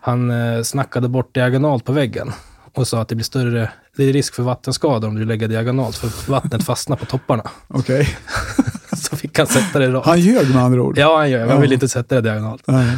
[0.00, 2.32] Han eh, snackade bort diagonalt på väggen
[2.74, 5.96] och sa att det blir större, det är risk för vattenskador om du lägger diagonalt,
[5.96, 7.50] för vattnet fastnar på topparna.
[7.68, 8.16] okej.
[8.96, 10.06] så fick han sätta det rakt.
[10.06, 10.98] Han ljög med andra ord.
[10.98, 11.74] Ja, han man vill Ja.
[11.74, 12.62] inte sätta det diagonalt.
[12.66, 12.96] Nej.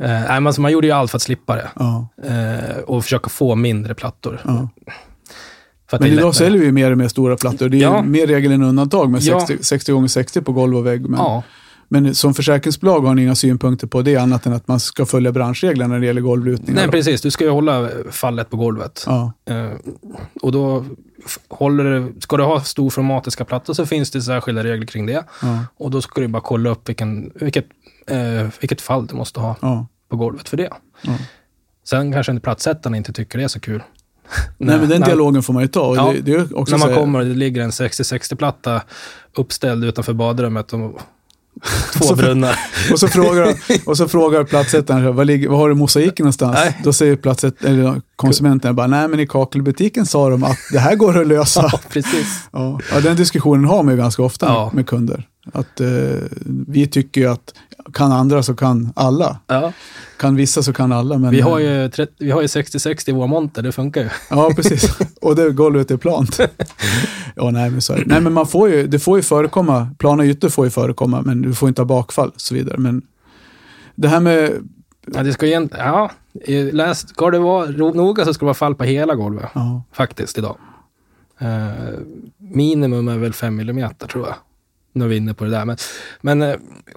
[0.00, 1.68] Eh, alltså, man gjorde ju allt för att slippa det.
[1.76, 4.40] Ja, Eh, och försöka få mindre plattor.
[4.44, 4.68] ja.
[5.90, 7.68] Men idag säljer vi mer och mer stora plattor.
[7.68, 8.02] Det är Ja.
[8.02, 9.40] mer regel än undantag med Ja.
[9.46, 11.08] 60, 60 gånger 60 på golv och vägg.
[11.08, 11.42] Men, Ja,
[11.88, 15.32] Men som försäkringsbolag har ni inga synpunkter på det annat än att man ska följa
[15.32, 16.80] branschreglerna när det gäller golvlutningar?
[16.82, 17.20] Nej, precis.
[17.20, 19.04] Du ska ju hålla fallet på golvet.
[19.06, 19.70] Ja, Eh,
[20.42, 20.84] och då
[21.48, 25.24] håller det, ska du ha storformatiska plattor så finns det särskilda regler kring det.
[25.42, 27.66] ja, Och då ska du bara kolla upp vilken, vilket,
[28.06, 29.86] eh, vilket fall du måste ha ja.
[30.10, 30.70] på golvet för det.
[31.84, 33.82] Sen kanske inte plattsättarna inte tycker det är så kul.
[34.58, 35.86] Nej, men den när, dialogen får man ju ta.
[35.86, 38.82] Och Ja, det, det när man här- kommer och det ligger en 60-60-platta
[39.36, 41.00] uppställd utanför badrummet och
[41.94, 42.58] två brunnar.
[42.92, 43.54] Och så frågar,
[43.86, 46.56] och så frågar platsättaren, vad, ligger, vad har du mosaiken någonstans?
[46.64, 46.80] Nej.
[46.84, 50.94] Då säger platsätt, eller konsumenten bara, nej men i kakelbutiken sa de att det här
[50.94, 51.62] går att lösa.
[51.72, 52.26] Ja, precis.
[52.52, 54.70] Ja, ja den diskussionen har man ju ganska ofta Ja.
[54.74, 55.26] med kunder.
[55.52, 55.88] Att eh,
[56.66, 57.54] vi tycker ju att
[57.92, 59.38] kan andra så kan alla.
[59.46, 59.72] Ja,
[60.18, 61.18] Kan vissa så kan alla.
[61.18, 64.08] Men, vi har ju 30 vi har ju 60-60 i vår monter, det funkar ju.
[64.30, 64.98] Ja, precis.
[65.20, 66.40] Och det golvet är plant.
[67.34, 68.04] ja, nej men så är det.
[68.06, 71.42] Nej, men man får ju, det får ju förekomma, plana ytor får ju förekomma, men
[71.42, 72.78] du får inte ha bakfall och så vidare.
[72.78, 73.02] Men
[73.94, 74.52] det här med,
[75.14, 76.10] Ja, det ska ju ja,
[76.72, 80.38] läs, ska det vara noga så ska det vara fall på hela golvet, ja, faktiskt,
[80.38, 80.56] idag.
[81.38, 81.98] Eh,
[82.38, 84.34] minimum är väl 5 mm tror jag.
[84.98, 85.64] Nu är vi inne på det där.
[85.64, 85.76] Men,
[86.20, 86.54] men eh,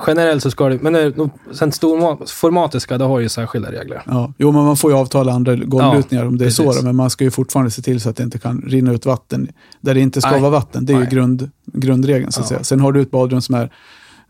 [0.08, 4.02] generellt så ska det, men eh, sen storformatiska, det har ju särskilda regler.
[4.06, 6.84] ja, jo men man får ju avtala andra golvlutningar om det är så, precis.
[6.84, 9.48] men man ska ju fortfarande se till så att det inte kan rinna ut vatten
[9.82, 10.42] där det inte ska Nej.
[10.42, 10.86] vara vatten.
[10.86, 11.12] Det är ju Nej.
[11.12, 12.50] grund, grundregeln så att Ja.
[12.50, 12.64] säga.
[12.64, 13.72] Sen har du ett badrum som är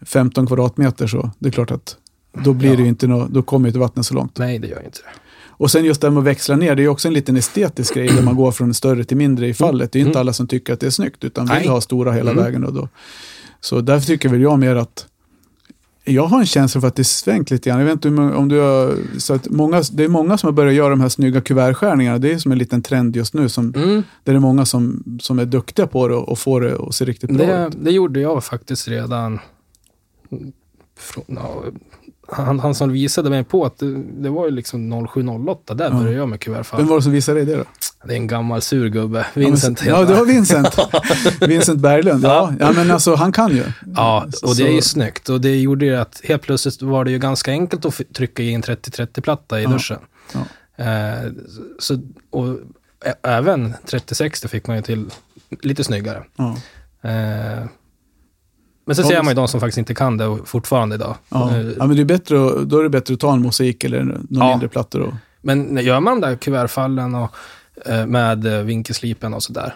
[0.06, 1.96] 15 kvadratmeter så det är klart att
[2.44, 2.76] då blir Ja.
[2.76, 4.38] det ju inte nå, då kommer ju inte vattnet så långt.
[4.38, 5.10] Nej, det gör ju inte det.
[5.48, 7.38] Och sen just det här med att växla ner, det är ju också en liten
[7.38, 9.92] estetisk grej där man går från större till mindre i fallet.
[9.92, 10.22] Det är ju inte Mm.
[10.26, 11.68] alla som tycker att det är snyggt, utan vill Nej.
[11.68, 12.44] ha stora hela Mm.
[12.44, 12.64] vägen.
[12.66, 12.88] Och då.
[13.62, 15.08] Så därför tycker väl jag mer att
[16.04, 17.80] jag har en känsla för att det svängt lite grann.
[17.80, 20.74] Jag vet inte om du har, så att många, det är många som har börjat
[20.74, 22.18] göra de här snygga kuvertskärningarna.
[22.18, 23.50] Det är som en liten trend just nu.
[23.50, 26.76] Som, Mm, där det är många som, som är duktiga på det och får det
[26.80, 27.74] att se riktigt bra det, ut.
[27.82, 29.40] det gjorde jag faktiskt redan...
[30.98, 31.64] Från, ja,
[32.28, 35.92] han, han som visade mig på att det, det var ju liksom 0708, där Ja.
[35.92, 36.80] började jag med kuvertfall.
[36.80, 37.64] Vem var det som visade dig det då?
[38.08, 39.26] Det är en gammal sur gubbe.
[39.34, 40.78] Vincent Ja, men, ja, det var Vincent.
[41.42, 42.24] Vincent Berglund.
[42.24, 43.64] Ja, ja, men alltså han kan ju.
[43.96, 45.30] Ja, och det är ju snyggt.
[45.30, 48.54] Och det gjorde ju att helt plötsligt var det ju ganska enkelt att trycka i
[48.54, 50.00] en 30-30-platta i duschen.
[50.34, 50.40] Ja.
[50.86, 51.32] Eh,
[51.80, 52.00] så,
[52.30, 52.58] och
[53.24, 55.06] även 30-60 fick man ju till
[55.62, 56.24] lite snyggare.
[56.36, 56.50] Ja.
[57.10, 57.66] Eh,
[58.86, 61.16] men så ser man ju de som faktiskt inte kan det fortfarande idag.
[61.30, 61.58] Ja.
[61.58, 64.04] Ja, men det är bättre att, då är det bättre att ta en mosaik eller
[64.04, 64.50] några Ja.
[64.50, 65.02] mindre plattor.
[65.02, 67.36] Och, Men gör man de där kuvertfallen och,
[68.08, 69.76] med eh, vinkelslipen och sådär,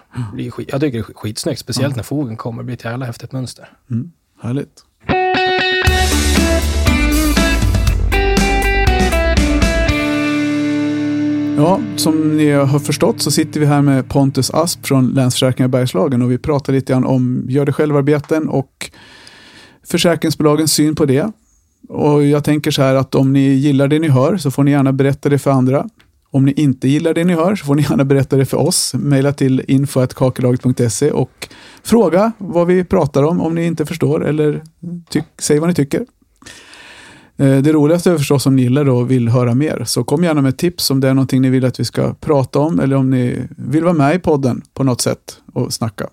[0.51, 1.59] skit, jag tycker det är skitsnyggt.
[1.59, 1.95] Speciellt Ja.
[1.95, 3.69] när fogen kommer, det blir ett jävla häftigt mönster.
[3.91, 4.83] mm, härligt.
[11.57, 16.21] Ja, som ni har förstått så sitter vi här med Pontus Asp från Länsförsäkringar Bergslagen
[16.21, 18.91] och vi pratar lite grann om gör det självarbeten och
[19.83, 21.31] försäkringsbolagens syn på det.
[21.89, 24.71] Och jag tänker så här att om ni gillar det ni hör så får ni
[24.71, 25.89] gärna berätta det för andra.
[26.35, 28.93] Om ni inte gillar det ni hör så får ni gärna berätta det för oss.
[28.93, 31.47] Maila till info.kakelaget.se och
[31.83, 34.63] fråga vad vi pratar om om ni inte förstår eller
[35.39, 35.99] säg vad ni tycker.
[37.37, 39.83] Eh, Det roligaste är förstås om ni gillar det och vill höra mer.
[39.85, 42.59] Så kom gärna med tips om det är någonting ni vill att vi ska prata
[42.59, 46.07] om eller om ni vill vara med i podden på något sätt och snacka.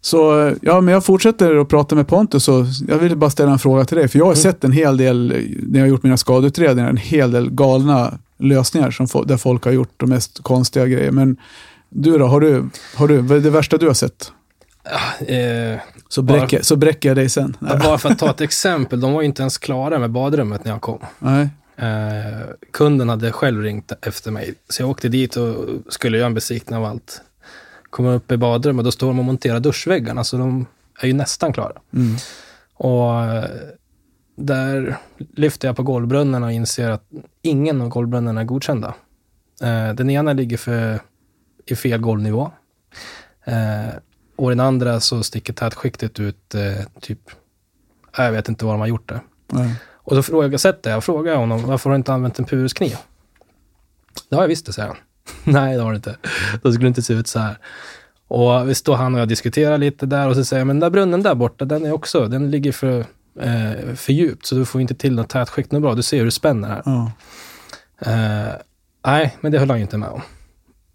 [0.00, 3.52] Så eh, ja, men jag fortsätter att prata med Pontus och jag vill bara ställa
[3.52, 4.08] en fråga till dig.
[4.08, 4.42] För jag har Mm.
[4.42, 8.18] sett en hel del, eh, när jag har gjort mina skadeutredningar, en hel del galna
[8.42, 11.10] lösningar som, där folk har gjort de mest konstiga grejer.
[11.10, 11.36] Men
[11.88, 14.32] du då, har du, har du, vad är det värsta du har sett?
[15.26, 17.56] Eh, Så Bara- bräcker, så bräcker jag dig sen.
[17.60, 17.78] Nej.
[17.78, 20.80] bara för att ta ett exempel, de var inte ens klara med badrummet när jag
[20.80, 20.98] kom.
[21.18, 21.48] Nej.
[21.76, 25.54] Eh, kunden hade själv ringt efter mig, så jag åkte dit och
[25.88, 27.20] skulle göra en besiktning av allt.
[27.90, 30.66] Kommer upp i badrummet och då står de och monterar duschväggarna, så de
[31.00, 31.72] är ju nästan klara.
[31.94, 32.16] Mm.
[32.74, 33.44] Och eh,
[34.46, 37.04] där lyfter jag på golvbrunnen och inser att
[37.42, 38.94] ingen av golvbrunnarna är godkända.
[39.62, 41.00] Eh, den ena ligger för,
[41.66, 42.50] i fel golvnivå.
[43.44, 43.94] Eh,
[44.36, 47.18] och den andra så sticker tätskiktet ut eh, typ,
[48.16, 49.20] jag vet inte var de har gjort det.
[49.48, 49.74] Nej.
[50.04, 52.96] Och så frågasätter jag, frågar jag honom, varför har du inte använt en puruskniv?
[54.28, 54.96] Det har jag visst det, säger han.
[55.54, 56.16] Nej, det har du inte.
[56.62, 57.58] Då skulle det inte se ut så här.
[58.28, 60.80] Och vi står han och jag diskuterar lite där och så säger jag, men den
[60.80, 63.06] där brunnen där borta, den är också, den ligger för,
[63.40, 65.94] eh, för djupt, så du får inte till något tätskikt något bra.
[65.94, 66.82] Du ser hur det spänner här.
[66.84, 67.12] Ja.
[67.98, 68.54] Eh,
[69.06, 70.20] nej, men det höll han ju inte med om.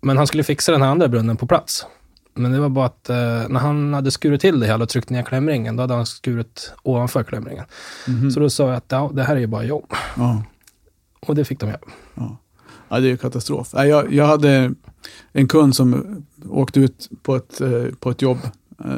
[0.02, 1.86] Men han skulle fixa den här andra brunnen på plats.
[2.34, 3.16] Men det var bara att eh,
[3.50, 6.74] när han hade skurit till det hela och tryckt ner klämringen, då hade han skurit
[6.84, 7.66] ovanför klämringen.
[8.08, 8.32] Mhm.
[8.32, 9.94] Så då sa jag att ja, det här är ju bara jobb.
[10.16, 10.44] ja.
[11.20, 11.80] Och det fick de göra.
[12.16, 12.38] Ja.
[12.90, 13.70] ja, det är ju katastrof.
[13.74, 14.74] Jag, jag hade
[15.32, 16.16] en kund som
[16.50, 18.38] åkte ut på ett, eh, på ett jobb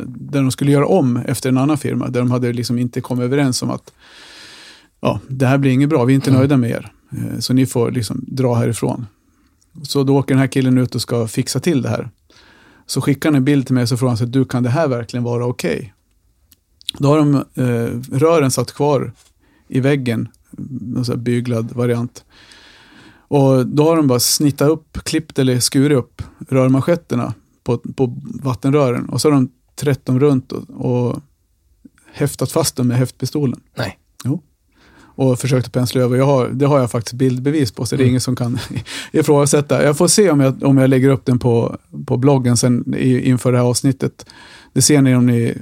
[0.08, 3.24] där de skulle göra om efter en annan firma, där de hade liksom inte kommit
[3.24, 3.94] överens om att
[5.02, 6.40] ja, det här blir inget bra, vi är inte Mm.
[6.40, 9.06] nöjda med er, Eh, så ni får liksom dra härifrån.
[9.84, 12.10] Så då åker den här killen ut och ska fixa till det här.
[12.86, 14.70] Så skickar han en bild till mig och så frågar han sig, du kan det
[14.70, 15.94] här verkligen vara okej?
[16.98, 19.14] Då har de eh, rören satt kvar
[19.68, 20.28] i väggen,
[20.82, 22.24] någon sån här byglad variant.
[23.28, 29.10] Och då har de bara snittat upp, klippt eller skurit upp rörmanschetterna på, på vattenrören.
[29.10, 29.50] Och så har de
[29.80, 31.22] trätt dem runt och, och
[32.14, 33.62] häftat fast dem med häftpistolen.
[33.76, 34.00] Nej.
[34.24, 34.44] Jo.
[35.20, 36.18] Och försökt pensla över.
[36.18, 38.10] Jag har, det har jag faktiskt bildbevis på, så det är Mm.
[38.10, 38.60] ingen som kan
[39.12, 39.84] ifrågasätta.
[39.84, 43.20] Jag får se om jag, om jag lägger upp den på, på bloggen sen i,
[43.30, 44.26] inför det här avsnittet.
[44.74, 45.54] Det ser ni om ni,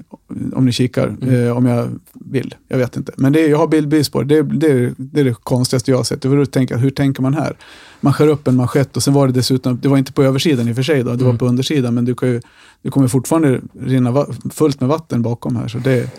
[0.53, 1.45] om ni kikar, Mm.
[1.47, 2.55] eh, om jag vill.
[2.68, 3.12] Jag vet inte.
[3.18, 4.41] Men det, är- jag har bildbevis på det.
[4.41, 6.24] Det, det, det är det konstigaste jag har sett.
[6.24, 7.58] Jag tänka, hur tänker man här?
[8.01, 10.68] Man skär upp en manschett och sen var det dessutom, det var inte på översidan
[10.68, 11.38] i och för sig, då, det var Mm.
[11.38, 12.41] på undersidan, men du, kan ju,
[12.82, 15.68] du kommer fortfarande rinna fullt med vatten bakom här.
[15.68, 16.10] Så det,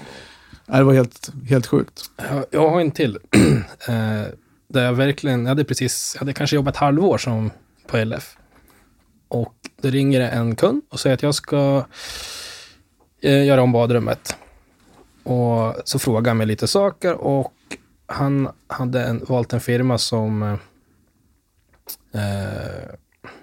[0.77, 2.11] det var helt, helt sjukt.
[2.51, 3.19] Jag, har en till.
[3.89, 4.25] Eh,
[4.69, 7.51] där jag verkligen, jag hade precis, jag hade kanske jobbat ett halvår som
[7.87, 8.37] på LF.
[9.29, 11.85] Och då ringer det en kund och säger att jag ska
[13.23, 14.37] eh, göra om badrummet.
[15.23, 17.55] Och så frågar han mig lite saker och
[18.07, 20.59] han hade en, valt en firma som eh,
[22.23, 22.95] eh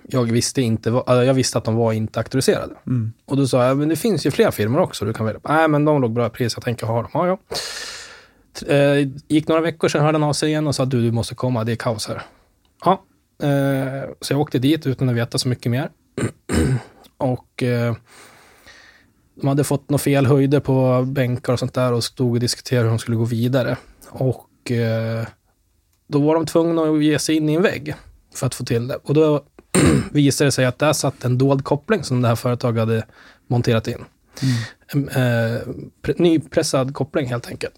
[0.08, 2.76] jag visste inte äh, jag visste att de var inte auktoriserade.
[2.88, 3.14] Mm.
[3.26, 5.41] Och då sa jag, men det finns ju fler firmor också du kan välja.
[5.43, 7.12] Nej, men de låg bra pris, jag tänker ha dem.
[7.14, 7.38] Ja, ja.
[8.68, 11.36] Eh, gick några veckor, sen hörde han av sig igen och sa, du, du måste
[11.36, 12.22] komma, det är kaos här.
[12.86, 13.03] Ja,
[13.47, 15.89] eh, så jag åkte dit utan att veta så mycket mer.
[17.18, 17.95] och eh,
[19.36, 22.84] de hade fått några fel höjder på bänkar och sånt där och stod och diskuterade
[22.84, 23.78] hur de skulle gå vidare.
[24.10, 24.72] Och
[26.08, 27.95] då var de tvungna att ge sig in i en vägg
[28.36, 28.95] för att få till det.
[28.95, 29.43] Och då
[30.11, 33.05] visade det sig att där satt en dold koppling som det här företaget hade
[33.47, 34.05] monterat in.
[34.88, 35.61] En eh,
[36.03, 37.73] pre- nypressad koppling helt enkelt.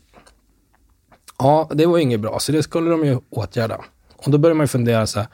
[1.37, 3.81] Ja, det var inget bra, så det skulle de ju åtgärda.
[4.15, 5.27] Och då började man ju fundera så här,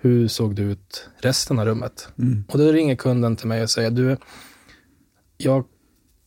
[0.00, 2.08] hur såg det ut resten av rummet?
[2.18, 2.44] Mm.
[2.48, 4.16] Och då ringer kunden till mig och säger, du,
[5.36, 5.64] jag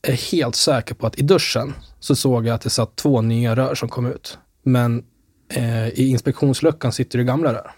[0.01, 3.55] är helt säker på att i duschen så såg jag att det satt två nya
[3.55, 4.37] rör som kom ut.
[4.63, 5.03] Men
[5.49, 7.71] eh, i inspektionsluckan sitter det gamla rör.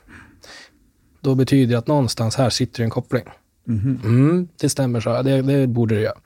[1.27, 3.23] Då betyder det att någonstans här sitter en koppling.
[3.63, 4.01] Mhm.
[4.03, 6.17] Mm, det stämmer, så det, det borde det göra.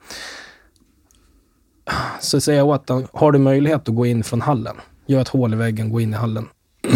[2.20, 4.76] Så säger jag åt honom, har du möjlighet att gå in från hallen?
[5.06, 6.48] Gör ett hål i väggen, gå in i hallen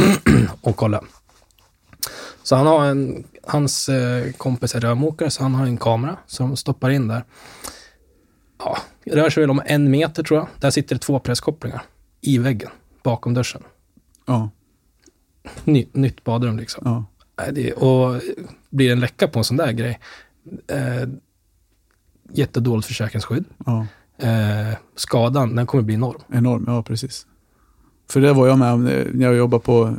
[0.60, 1.04] och kolla.
[2.42, 6.56] Så han har en, hans eh, kompis är rörmokare, så han har en kamera som
[6.56, 7.24] stoppar in där.
[8.58, 10.48] Ja, rör sig väl om en meter tror jag.
[10.60, 11.82] Där sitter det två presskopplingar
[12.20, 12.70] i väggen
[13.02, 13.62] bakom duschen.
[14.26, 14.50] Ja,
[15.64, 16.82] Ny, nytt badrum liksom.
[16.84, 17.04] ja.
[17.52, 18.20] Det, och
[18.70, 20.00] blir det en läcka på en sån där grej,
[20.66, 21.08] eh,
[22.32, 23.44] jättedåligt försäkringsskydd.
[23.66, 23.86] ja.
[24.18, 26.20] Eh, skadan, den kommer bli enorm.
[26.32, 27.26] Enorm, ja precis.
[28.10, 29.96] För det var jag med om när jag jobbade på,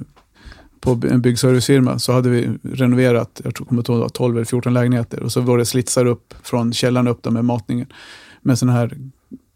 [0.80, 2.00] på en byggservicefirma.
[2.00, 5.24] Så hade vi renoverat, jag tror kommer inte ihåg, det var 12 eller 14 lägenheter.
[5.24, 7.88] Och så var det slitsar upp från källaren upp där med matningen.
[8.42, 8.98] Med sådana här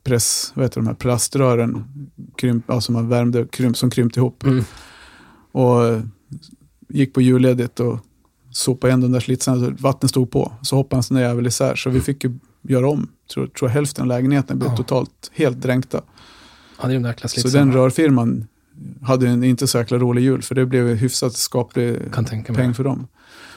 [0.03, 1.85] press, vad heter de här plaströren,
[2.37, 4.43] krymp, alltså man värmde, krymp, som krympte ihop.
[4.43, 4.63] Mm.
[5.51, 6.01] Och eh,
[6.93, 7.99] gick på julledigt och
[8.51, 10.51] sopade igen de där slitsarna vattnet stod på.
[10.61, 11.75] Så hoppade en sån där jävel isär.
[11.75, 14.77] Så vi fick ju göra om, tror, tror hälften av lägenheten blev Ja.
[14.77, 16.01] totalt helt dränkta.
[16.81, 18.47] Ja, det är de där Så den rörfirman
[19.01, 21.99] hade en inte så jäkla rolig jul, för det blev hyfsat skaplig
[22.47, 23.07] peng för dem.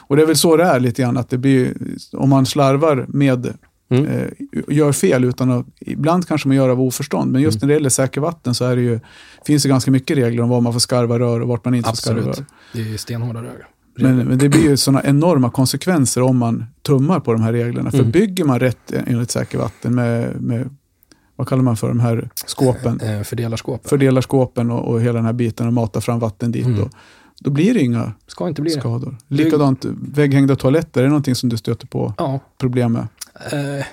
[0.07, 1.73] Och det är väl så det är lite grann, att det blir,
[2.13, 3.53] om man slarvar med,
[3.89, 4.05] Mm.
[4.05, 4.27] eh,
[4.67, 7.67] gör fel utan att, ibland kanske man gör av oförstånd, men just Mm.
[7.67, 8.99] när det gäller säker vatten så är det ju,
[9.45, 11.89] finns det ganska mycket regler om vad man får skarva rör och vart man inte
[11.89, 12.37] får skarva Absolut.
[12.37, 12.45] rör.
[12.73, 13.67] Det är stenhårda regler.
[13.97, 17.91] Men, men det blir ju sådana enorma konsekvenser om man tummar på de här reglerna.
[17.91, 18.11] För Mm.
[18.11, 20.69] bygger man rätt enligt säker vatten med, med,
[21.35, 22.99] vad kallar man för de här skåpen?
[22.99, 23.87] Eh, fördelarskåp.
[23.89, 26.65] fördelar skåpen och, och hela den här biten och matar fram vatten dit.
[26.65, 26.79] Mm.
[26.79, 26.89] Då,
[27.39, 28.79] då blir det inga Ska inte bli det.
[28.79, 29.17] skador.
[29.27, 32.39] Likadant vägghängda toaletter, är det någonting som du stöter på Ja.
[32.57, 33.07] problem med?
[33.51, 33.85] Eh,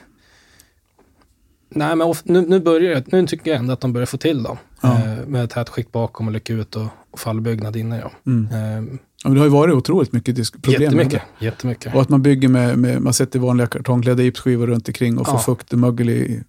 [1.68, 3.12] nej, men nu, nu börjar det.
[3.12, 4.57] Nu tycker jag ändå att de börjar få till dem.
[4.80, 4.99] Ja.
[4.99, 7.99] Eh, med ett skikt bakom och lucka ut och, och fallbyggnad inne.
[7.99, 8.11] Ja.
[8.26, 8.47] Mm.
[8.53, 11.22] Eh, Ja, men det har ju varit otroligt mycket disk- problem jättemycket.
[11.38, 11.93] Jättemycket.
[11.93, 11.97] det.
[11.97, 15.34] Och att man bygger med, med man sätter vanliga kartongklädda gipsskivor runt omkring och får
[15.34, 15.38] Ja.
[15.38, 16.43] fukt och mögel i.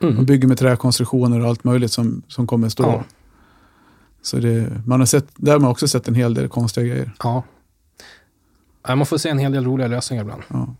[0.00, 0.24] Man Mm.
[0.24, 2.82] bygger med träkonstruktioner och allt möjligt som, som kommer stå.
[2.82, 3.04] Ja.
[4.24, 7.12] Så det, man har sett, där har man också sett en hel del konstiga grejer.
[7.22, 7.42] Ja.
[8.88, 10.42] Man får se en hel del roliga lösningar ibland.
[10.48, 10.74] Ja.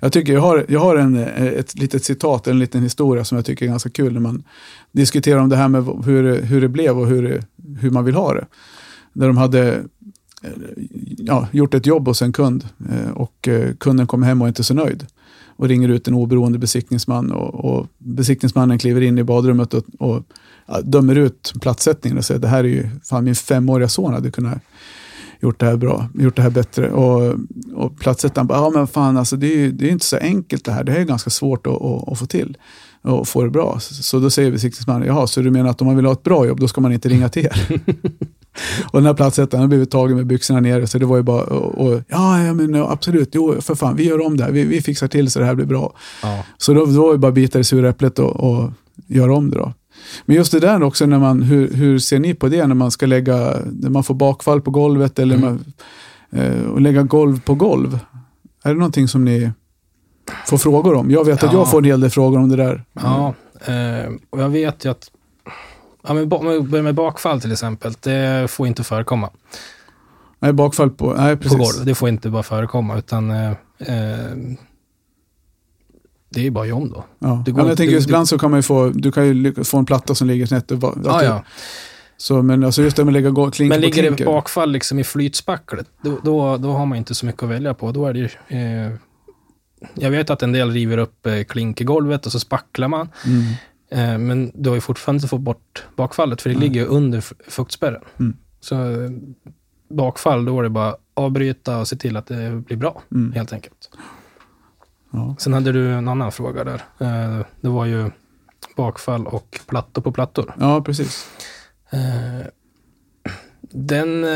[0.00, 3.36] Jag, tycker jag har, jag har en, eh, ett litet citat, en liten historia som
[3.36, 4.44] jag tycker är ganska kul när man
[4.92, 7.42] diskuterar om det här med hur, hur det blev och hur,
[7.80, 8.46] hur man vill ha det.
[9.12, 9.84] Där de hade
[11.18, 14.48] ja, gjort ett jobb hos en kund eh, och eh, kunden kommer hem och är
[14.48, 15.06] inte så nöjd
[15.56, 20.22] och ringer ut en oberoende besiktningsman och, och besiktningsmannen kliver in i badrummet och, och
[20.82, 24.58] dömer ut platssättningen och säger det här är ju, fan min femåriga son hade kunnat
[25.42, 26.90] gjort det här bra, gjort det här bättre.
[26.90, 27.34] Och,
[27.74, 30.64] och platssättaren bara, ja men fan alltså det är ju det är inte så enkelt
[30.64, 32.56] det här, det här är ganska svårt att, att, att få till
[33.02, 33.78] och få det bra.
[33.80, 36.46] Så då säger besiktningsmannen, jaha, så du menar att om man vill ha ett bra
[36.46, 37.80] jobb, då ska man inte ringa till er?
[38.84, 41.42] och den här platssättaren har blivit tagen med byxorna nere, så det var ju bara,
[41.42, 44.64] och, och, ja, ja men absolut, jo, för fan, vi gör om det här, vi,
[44.64, 45.94] vi fixar till så det här blir bra.
[46.22, 46.44] Ja.
[46.58, 48.70] Så då, då var det bara att bita i sura äpplet och, och
[49.06, 49.72] göra om det då.
[50.24, 52.90] Men just det där också, när man, hur, hur ser ni på det när man
[52.90, 55.48] ska lägga, när man får bakfall på golvet eller mm.
[55.50, 55.64] man,
[56.42, 57.98] eh, och lägga golv på golv?
[58.64, 59.50] Är det någonting som ni
[60.46, 61.10] får frågor om?
[61.10, 61.48] Jag vet ja.
[61.48, 62.84] att jag får en hel del frågor om det där.
[62.92, 63.34] Ja,
[63.64, 65.10] eh, och jag vet ju att
[66.06, 67.92] Ja, men om vi börjar med bakfall till exempel.
[68.00, 69.30] Det får inte förekomma.
[70.38, 71.52] Nej, bakfall på, nej, precis.
[71.52, 71.86] på golv.
[71.86, 74.36] Det får inte bara förekomma, utan eh, eh
[76.32, 77.04] det är ju bara om då.
[77.18, 77.42] Ja.
[77.46, 79.64] Det går, ja, jag tänker, du, ibland så kan man ju få, du kan ju
[79.64, 80.70] få en platta som ligger snett.
[80.70, 81.44] Och, ja, ja.
[82.16, 85.04] Så, men alltså just det med att lägga klinker Men ligger det bakfall liksom i
[85.04, 87.92] flytspacklet, då, då, då, har man inte så mycket att välja på.
[87.92, 88.28] Då är det ju,
[88.58, 88.92] eh,
[89.94, 93.08] jag vet att en del river upp eh, klinkergolvet och så spacklar man.
[93.26, 93.42] Mm.
[93.90, 96.68] Eh, men du har ju fortfarande inte fått bort bakfallet, för det mm.
[96.68, 98.02] ligger under fuktspärren.
[98.20, 98.36] Mm.
[98.60, 99.10] Så eh,
[99.88, 103.32] bakfall, då är det bara avbryta och se till att det blir bra, mm.
[103.32, 103.90] helt enkelt.
[105.12, 105.36] Ja.
[105.38, 106.82] Sen hade du en annan fråga där.
[106.98, 108.10] Eh, det var ju
[108.76, 110.54] bakfall och plattor på plattor.
[110.60, 111.28] Ja, precis.
[113.60, 114.26] Den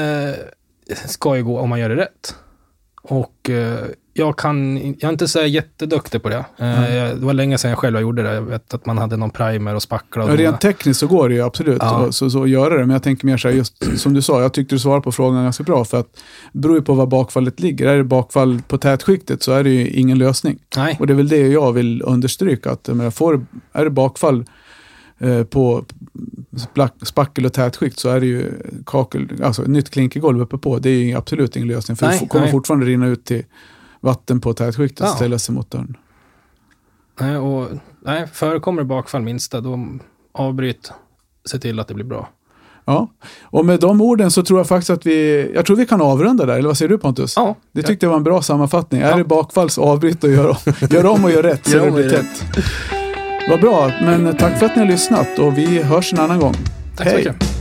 [1.06, 2.34] ska ju gå om man gör det rätt.
[3.08, 3.50] Och
[4.16, 6.44] jag, kan, jag är inte så jätteduktig på det.
[6.58, 7.20] Mm.
[7.20, 8.34] Det var länge sedan jag själv gjorde det.
[8.34, 10.24] Jag vet att man hade någon primer och spackla.
[10.24, 12.12] Och ja, rent tekniskt så går det ju absolut ja.
[12.12, 12.80] så, så, att göra det.
[12.80, 15.12] Men jag tänker mer så här, just som du sa, jag tyckte du svarade på
[15.12, 15.84] frågan ganska bra.
[15.84, 16.08] För att
[16.52, 17.86] det beror ju på var bakfallet ligger.
[17.86, 20.58] Är det bakfall på tätskiktet så är det ju ingen lösning.
[20.76, 20.96] Nej.
[21.00, 22.70] Och det är väl det jag vill understryka.
[22.70, 24.44] Att, men får, är det bakfall
[25.18, 25.84] eh, på
[27.02, 28.52] spackel och tätskikt så är det ju
[28.86, 30.78] kakel, alltså nytt klinkergolv uppe på.
[30.78, 31.96] Det är ju absolut ingen lösning.
[31.96, 32.52] För nej, det kommer nej.
[32.52, 33.44] fortfarande rinna ut till
[34.00, 35.14] vatten på tätskiktet ja.
[35.14, 35.96] ställa sig mot dörren.
[37.20, 37.68] Nej, och,
[38.04, 39.88] nej, förekommer det bakfall minsta, då
[40.32, 40.92] avbryt.
[41.50, 42.28] Se till att det blir bra.
[42.84, 43.08] Ja,
[43.42, 46.46] och med de orden så tror jag faktiskt att vi, jag tror vi kan avrunda
[46.46, 47.36] där, eller vad säger du Pontus?
[47.36, 47.54] Ja.
[47.72, 49.00] Det tyckte jag var en bra sammanfattning.
[49.00, 49.06] Ja.
[49.06, 50.56] Är det bakfall så avbryt och gör om,
[50.90, 52.95] gör om och gör rätt så gör det blir tätt.
[53.48, 56.54] Vad bra, men tack för att ni har lyssnat och vi hörs en annan gång.
[56.96, 57.24] Tack Hej.
[57.24, 57.55] så mycket.